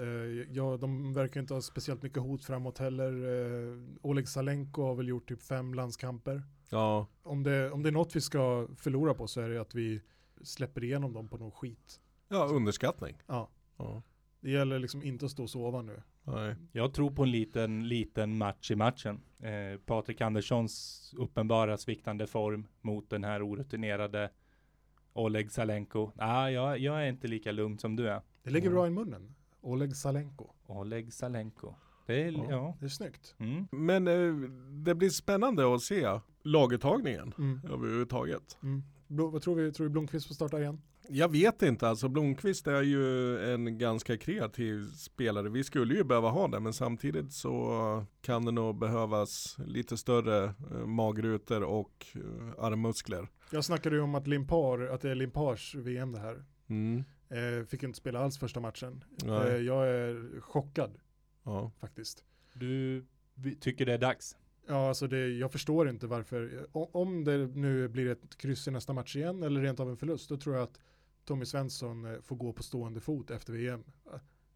Ja, 0.51 0.77
de 0.77 1.13
verkar 1.13 1.41
inte 1.41 1.53
ha 1.53 1.61
speciellt 1.61 2.03
mycket 2.03 2.21
hot 2.23 2.45
framåt 2.45 2.77
heller. 2.77 3.11
Eh, 3.11 3.77
Oleg 4.01 4.27
Salenko 4.27 4.83
har 4.83 4.95
väl 4.95 5.07
gjort 5.07 5.27
typ 5.29 5.41
fem 5.43 5.73
landskamper. 5.77 6.43
Ja, 6.69 7.07
Om 7.23 7.43
det, 7.43 7.71
om 7.71 7.83
det 7.83 7.89
är 7.89 7.93
något 7.93 8.15
vi 8.15 8.21
ska 8.21 8.67
förlora 8.77 9.13
på 9.13 9.27
så 9.27 9.41
är 9.41 9.49
det 9.49 9.61
att 9.61 9.75
vi 9.75 10.01
släpper 10.41 10.83
igenom 10.83 11.13
dem 11.13 11.27
på 11.27 11.37
någon 11.37 11.51
skit. 11.51 11.99
ja 12.27 12.45
underskattning. 12.45 13.15
Ja, 13.27 13.49
Ja, 13.77 14.01
det 14.39 14.51
gäller 14.51 14.79
liksom 14.79 15.03
inte 15.03 15.25
att 15.25 15.31
stå 15.31 15.43
och 15.43 15.49
sova 15.49 15.81
nu. 15.81 16.01
nej. 16.23 16.55
Jag 16.71 16.93
tror 16.93 17.11
på 17.11 17.23
en 17.23 17.31
liten, 17.31 17.87
liten 17.87 18.37
match 18.37 18.71
i 18.71 18.75
matchen. 18.75 19.21
Eh, 19.39 19.79
Patrik 19.85 20.21
Anderssons 20.21 21.13
uppenbara 21.17 21.77
sviktande 21.77 22.27
form 22.27 22.67
mot 22.81 23.09
den 23.09 23.23
här 23.23 23.47
orutinerade 23.47 24.31
Oleg 25.13 25.51
Salenko. 25.51 26.11
Ah, 26.17 26.49
jag, 26.49 26.79
jag 26.79 27.03
är 27.03 27.09
inte 27.09 27.27
lika 27.27 27.51
lugn 27.51 27.79
som 27.79 27.95
du 27.95 28.09
är. 28.09 28.21
Det 28.43 28.49
ligger 28.49 28.67
Mm. 28.67 28.75
bra 28.75 28.87
i 28.87 28.89
munnen. 28.89 29.35
Oleg 29.61 29.95
Salenko. 29.95 30.49
Oleg 30.65 31.13
Salenko. 31.13 31.75
Det 32.07 32.21
är, 32.23 32.31
Ja. 32.31 32.45
ja. 32.49 32.77
Det 32.79 32.85
är 32.85 32.89
snyggt. 32.89 33.35
Mm. 33.39 33.67
Men 33.71 34.07
eh, 34.07 34.49
det 34.85 34.95
blir 34.95 35.09
spännande 35.09 35.75
att 35.75 35.81
se 35.81 36.19
laguttagningen 36.43 37.33
Mm. 37.37 37.59
överhuvudtaget. 37.73 38.57
Mm. 38.63 38.83
Vad 39.07 39.41
tror 39.41 39.55
vi? 39.55 39.71
Tror 39.71 39.83
vi 39.85 39.89
Blomqvist 39.89 40.27
får 40.27 40.35
starta 40.35 40.59
igen? 40.59 40.81
Jag 41.09 41.31
vet 41.31 41.61
inte, 41.61 41.87
alltså 41.89 42.09
Blomqvist 42.09 42.67
är 42.67 42.81
ju 42.81 43.39
en 43.53 43.77
ganska 43.77 44.17
kreativ 44.17 44.83
spelare. 44.85 45.49
Vi 45.49 45.63
skulle 45.63 45.93
ju 45.95 46.03
behöva 46.03 46.29
ha 46.29 46.47
det, 46.47 46.59
men 46.59 46.73
samtidigt 46.73 47.33
så 47.33 48.05
kan 48.21 48.45
det 48.45 48.51
nog 48.51 48.79
behövas 48.79 49.57
lite 49.65 49.97
större 49.97 50.45
eh, 50.71 50.85
magrutor 50.85 51.63
och 51.63 52.05
eh, 52.15 52.63
armmuskler. 52.65 53.27
Jag 53.51 53.65
snackade 53.65 53.95
ju 53.95 54.01
om 54.01 54.15
att 54.15 54.27
Limpar, 54.27 54.79
att 54.87 55.01
det 55.01 55.11
är 55.11 55.15
Limpars 55.15 55.75
VM 55.75 56.11
det 56.11 56.19
här. 56.19 56.43
Mm. 56.69 57.03
Eh, 57.29 57.65
fick 57.65 57.83
inte 57.83 57.97
spela 57.97 58.19
alls 58.19 58.37
första 58.39 58.59
matchen. 58.59 59.03
Nej. 59.23 59.63
jag 59.65 59.87
är 59.89 60.41
chockad 60.41 60.91
Ja. 61.47 61.71
faktiskt. 61.79 62.23
Du 62.53 63.05
tycker 63.59 63.85
det 63.85 63.93
är 63.93 63.97
dags? 63.97 64.37
Ja, 64.67 64.87
alltså 64.87 65.07
det, 65.07 65.27
jag 65.27 65.51
förstår 65.51 65.89
inte 65.89 66.07
varför. 66.07 66.67
Om 66.71 67.23
det 67.23 67.37
nu 67.47 67.87
blir 67.87 68.07
ett 68.07 68.37
kryss 68.37 68.67
i 68.67 68.71
nästa 68.71 68.93
match 68.93 69.15
igen 69.15 69.43
eller 69.43 69.61
rent 69.61 69.79
av 69.79 69.89
en 69.89 69.97
förlust, 69.97 70.29
då 70.29 70.37
tror 70.37 70.55
jag 70.55 70.63
att 70.63 70.79
Tommy 71.25 71.45
Svensson 71.45 72.05
eh, 72.05 72.21
får 72.21 72.35
gå 72.35 72.53
på 72.53 72.63
stående 72.63 72.99
fot 72.99 73.31
efter 73.31 73.53
VM. 73.53 73.83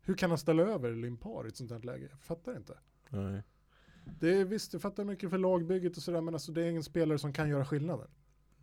Hur 0.02 0.14
kan 0.14 0.30
han 0.32 0.38
ställa 0.38 0.64
över 0.64 0.96
Limpar 0.96 1.46
i 1.46 1.48
ett 1.48 1.58
sånt 1.58 1.72
här 1.72 1.80
läge? 1.80 2.08
Jag 2.12 2.22
fattar 2.22 2.58
inte. 2.58 2.78
Nej. 3.10 3.44
Det 4.20 4.34
är 4.34 4.46
visst, 4.46 4.74
jag 4.74 4.82
fattar 4.82 5.04
mycket 5.04 5.30
för 5.30 5.38
lagbygget 5.38 5.98
och 5.98 6.04
sådär, 6.04 6.22
men 6.22 6.34
alltså 6.34 6.52
det 6.52 6.62
är 6.64 6.70
ingen 6.70 6.84
spelare 6.84 7.20
som 7.20 7.34
kan 7.34 7.50
göra 7.50 7.66
skillnaden. 7.66 8.08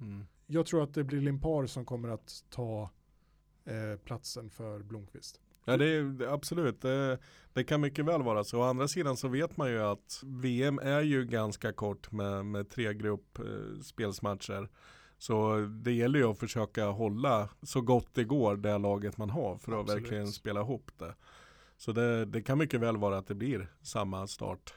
Mm. 0.00 0.24
Jag 0.46 0.66
tror 0.66 0.82
att 0.82 0.94
det 0.94 1.04
blir 1.04 1.20
Limpar 1.20 1.66
som 1.66 1.84
kommer 1.84 2.08
att 2.08 2.44
ta 2.50 2.90
eh, 3.64 3.98
platsen 4.04 4.50
för 4.50 4.82
Blomqvist. 4.82 5.40
Ja 5.68 5.76
det 5.76 5.86
är 5.86 6.32
absolut, 6.32 6.82
det, 6.82 7.18
det 7.52 7.64
kan 7.64 7.80
mycket 7.80 8.04
väl 8.04 8.22
vara 8.22 8.44
så. 8.44 8.58
Å 8.58 8.62
andra 8.62 8.88
sidan 8.88 9.16
så 9.16 9.28
vet 9.28 9.56
man 9.56 9.70
ju 9.70 9.82
att 9.82 10.22
VM 10.24 10.78
är 10.78 11.00
ju 11.00 11.24
ganska 11.24 11.72
kort 11.72 12.12
med, 12.12 12.46
med 12.46 12.70
tre 12.70 12.94
gruppspelsmatcher. 12.94 14.68
Så 15.18 15.56
det 15.56 15.92
gäller 15.92 16.18
ju 16.18 16.24
att 16.24 16.38
försöka 16.38 16.86
hålla 16.86 17.48
så 17.62 17.80
gott 17.80 18.14
det 18.14 18.24
går 18.24 18.56
det 18.56 18.78
laget 18.78 19.16
man 19.18 19.30
har 19.30 19.56
för 19.58 19.72
att 19.72 19.80
Absolut. 19.80 20.02
verkligen 20.02 20.28
spela 20.28 20.60
ihop 20.60 20.90
det. 20.98 21.14
Så 21.76 21.92
det, 21.92 22.24
det 22.24 22.42
kan 22.42 22.58
mycket 22.58 22.80
väl 22.80 22.96
vara 22.96 23.18
att 23.18 23.26
det 23.26 23.34
blir 23.34 23.68
samma 23.82 24.26
start. 24.26 24.74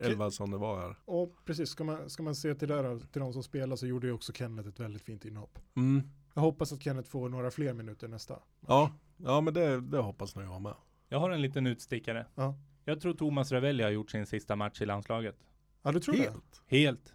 Elva 0.00 0.30
som 0.30 0.50
det 0.50 0.58
var 0.58 0.80
här. 0.80 0.96
Och 1.04 1.44
precis, 1.44 1.68
ska 1.68 1.84
man, 1.84 2.10
ska 2.10 2.22
man 2.22 2.34
se 2.34 2.54
till, 2.54 2.68
där, 2.68 2.98
till 2.98 3.20
de 3.20 3.32
som 3.32 3.42
spelar 3.42 3.76
så 3.76 3.86
gjorde 3.86 4.06
ju 4.06 4.12
också 4.12 4.32
Kenneth 4.32 4.68
ett 4.68 4.80
väldigt 4.80 5.02
fint 5.02 5.24
inhopp. 5.24 5.58
Mm. 5.76 6.02
Jag 6.34 6.42
hoppas 6.42 6.72
att 6.72 6.82
Kenneth 6.82 7.10
får 7.10 7.28
några 7.28 7.50
fler 7.50 7.72
minuter 7.72 8.08
nästa. 8.08 8.38
Ja, 8.66 8.90
ja 9.16 9.40
men 9.40 9.54
det, 9.54 9.80
det 9.80 9.98
hoppas 9.98 10.36
nog 10.36 10.44
jag 10.44 10.60
med. 10.60 10.74
Jag 11.08 11.18
har 11.18 11.30
en 11.30 11.42
liten 11.42 11.66
utstickare. 11.66 12.26
Ja. 12.34 12.54
Jag 12.84 13.00
tror 13.00 13.14
Thomas 13.14 13.52
Ravelli 13.52 13.82
har 13.82 13.90
gjort 13.90 14.10
sin 14.10 14.26
sista 14.26 14.56
match 14.56 14.80
i 14.80 14.86
landslaget. 14.86 15.36
Ja, 15.82 15.92
du 15.92 16.00
tror 16.00 16.14
det? 16.14 16.20
Helt. 16.20 16.62
Helt. 16.66 17.14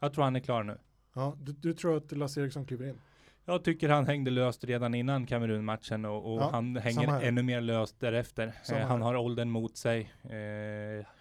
Jag 0.00 0.12
tror 0.12 0.24
han 0.24 0.36
är 0.36 0.40
klar 0.40 0.62
nu. 0.62 0.78
Ja, 1.14 1.36
du, 1.40 1.52
du 1.52 1.74
tror 1.74 1.96
att 1.96 2.12
Lasse 2.12 2.40
Eriksson 2.40 2.66
kliver 2.66 2.88
in? 2.88 3.00
Jag 3.44 3.64
tycker 3.64 3.88
han 3.88 4.06
hängde 4.06 4.30
löst 4.30 4.64
redan 4.64 4.94
innan 4.94 5.26
Kamerun-matchen 5.26 6.04
och, 6.04 6.32
och 6.34 6.40
Ja, 6.40 6.50
han 6.52 6.76
hänger 6.76 7.20
ännu 7.22 7.42
mer 7.42 7.60
löst 7.60 8.00
därefter. 8.00 8.54
Eh, 8.72 8.78
han 8.78 9.02
har 9.02 9.16
åldern 9.16 9.50
mot 9.50 9.76
sig. 9.76 10.12
Eh, 10.22 10.36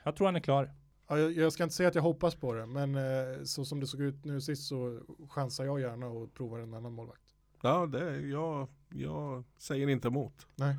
jag 0.03 0.15
tror 0.15 0.25
han 0.25 0.35
är 0.35 0.39
klar. 0.39 0.71
Ja, 1.07 1.19
jag, 1.19 1.31
jag 1.31 1.53
ska 1.53 1.63
inte 1.63 1.75
säga 1.75 1.89
att 1.89 1.95
jag 1.95 2.01
hoppas 2.01 2.35
på 2.35 2.53
det, 2.53 2.65
men 2.65 2.95
eh, 2.95 3.43
så 3.43 3.65
som 3.65 3.79
det 3.79 3.87
såg 3.87 4.01
ut 4.01 4.25
nu 4.25 4.41
sist 4.41 4.67
så 4.67 4.99
chansar 5.29 5.65
jag 5.65 5.79
gärna 5.79 6.07
och 6.07 6.33
provar 6.33 6.59
en 6.59 6.73
annan 6.73 6.93
målvakt. 6.93 7.33
Ja, 7.61 7.85
det, 7.85 8.19
jag, 8.21 8.67
jag 8.89 9.43
säger 9.57 9.89
inte 9.89 10.07
emot. 10.07 10.47
Nej. 10.55 10.75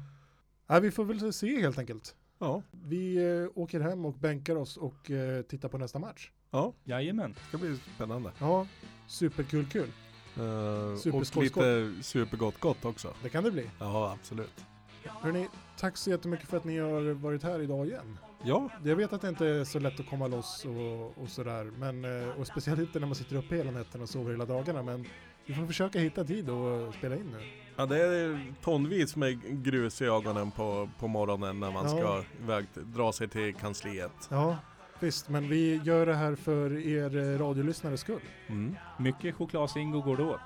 Nej, 0.66 0.80
vi 0.80 0.90
får 0.90 1.04
väl 1.04 1.32
se 1.32 1.60
helt 1.60 1.78
enkelt. 1.78 2.16
Ja, 2.38 2.62
Vi 2.70 3.16
eh, 3.16 3.48
åker 3.54 3.80
hem 3.80 4.04
och 4.04 4.14
bänkar 4.14 4.56
oss 4.56 4.76
och 4.76 5.10
eh, 5.10 5.42
tittar 5.42 5.68
på 5.68 5.78
nästa 5.78 5.98
match. 5.98 6.30
ja, 6.50 6.72
Jajamän. 6.84 7.32
det 7.32 7.40
ska 7.48 7.58
bli 7.58 7.80
spännande. 7.94 8.32
Ja, 8.38 8.66
superkul 9.08 9.66
kul. 9.66 9.90
Uh, 10.38 11.14
och 11.14 11.42
lite 11.42 11.92
supergott 12.02 12.60
gott 12.60 12.84
också. 12.84 13.14
Det 13.22 13.28
kan 13.28 13.44
det 13.44 13.50
bli. 13.50 13.70
Ja, 13.78 14.16
absolut. 14.20 14.64
Hörrni, 15.04 15.48
tack 15.78 15.96
så 15.96 16.10
jättemycket 16.10 16.48
för 16.48 16.56
att 16.56 16.64
ni 16.64 16.78
har 16.78 17.12
varit 17.12 17.42
här 17.42 17.60
idag 17.60 17.86
igen. 17.86 18.18
Ja, 18.42 18.68
Jag 18.84 18.96
vet 18.96 19.12
att 19.12 19.20
det 19.20 19.28
inte 19.28 19.46
är 19.46 19.64
så 19.64 19.78
lätt 19.78 20.00
att 20.00 20.08
komma 20.08 20.26
loss 20.26 20.64
och, 20.64 21.22
och 21.22 21.28
sådär, 21.28 21.64
men, 21.78 22.04
eh, 22.04 22.28
och 22.40 22.46
speciellt 22.46 22.80
inte 22.80 22.98
när 23.00 23.06
man 23.06 23.14
sitter 23.14 23.36
uppe 23.36 23.56
hela 23.56 23.70
nätterna 23.70 24.02
och 24.02 24.08
sover 24.08 24.30
hela 24.30 24.44
dagarna, 24.44 24.82
men 24.82 25.04
vi 25.46 25.54
får 25.54 25.66
försöka 25.66 25.98
hitta 25.98 26.24
tid 26.24 26.50
och 26.50 26.94
spela 26.94 27.16
in 27.16 27.30
nu. 27.38 27.46
ja, 27.76 27.86
det 27.86 28.02
är 28.04 28.54
tonvis 28.62 29.16
med 29.16 29.64
grus 29.64 30.02
i 30.02 30.04
ögonen 30.04 30.50
på, 30.50 30.88
på 30.98 31.08
morgonen 31.08 31.60
när 31.60 31.70
man 31.70 31.84
Ja. 31.84 31.88
ska 31.88 32.24
iväg, 32.42 32.66
dra 32.74 33.12
sig 33.12 33.28
till 33.28 33.54
kansliet. 33.54 34.12
Ja, 34.30 34.56
visst, 35.00 35.28
men 35.28 35.48
vi 35.48 35.80
gör 35.84 36.06
det 36.06 36.14
här 36.14 36.34
för 36.34 36.86
er 36.86 37.16
eh, 37.16 37.38
radiolyssnares 37.38 38.00
skull. 38.00 38.20
Mm. 38.46 38.76
Mycket 38.98 39.34
chokladzingo 39.34 40.00
går 40.00 40.16
det 40.16 40.22
åt. 40.24 40.40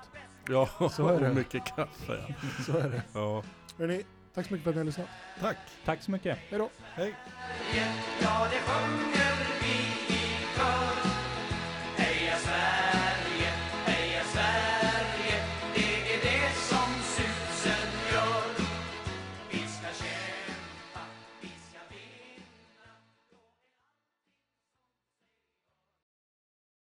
Ja, 0.49 0.89
Så 0.91 1.07
är 1.07 1.19
det. 1.21 1.29
och 1.29 1.35
mycket 1.35 1.65
kaffe. 1.75 2.17
Ja. 2.27 2.35
Så 2.65 2.77
är 2.77 2.89
det. 2.89 3.03
ja. 3.13 3.43
Hörrni, 3.77 4.03
tack 4.33 4.47
så 4.47 4.53
mycket 4.53 4.63
för 4.63 4.69
att 4.69 4.75
ni 4.75 4.79
har 4.79 4.85
lyssnat. 4.85 5.07
Tack. 5.39 5.57
Tack 5.85 6.01
så 6.01 6.11
mycket. 6.11 6.37
Hej 6.49 6.59
då! 6.59 6.69
Hej. 6.95 7.13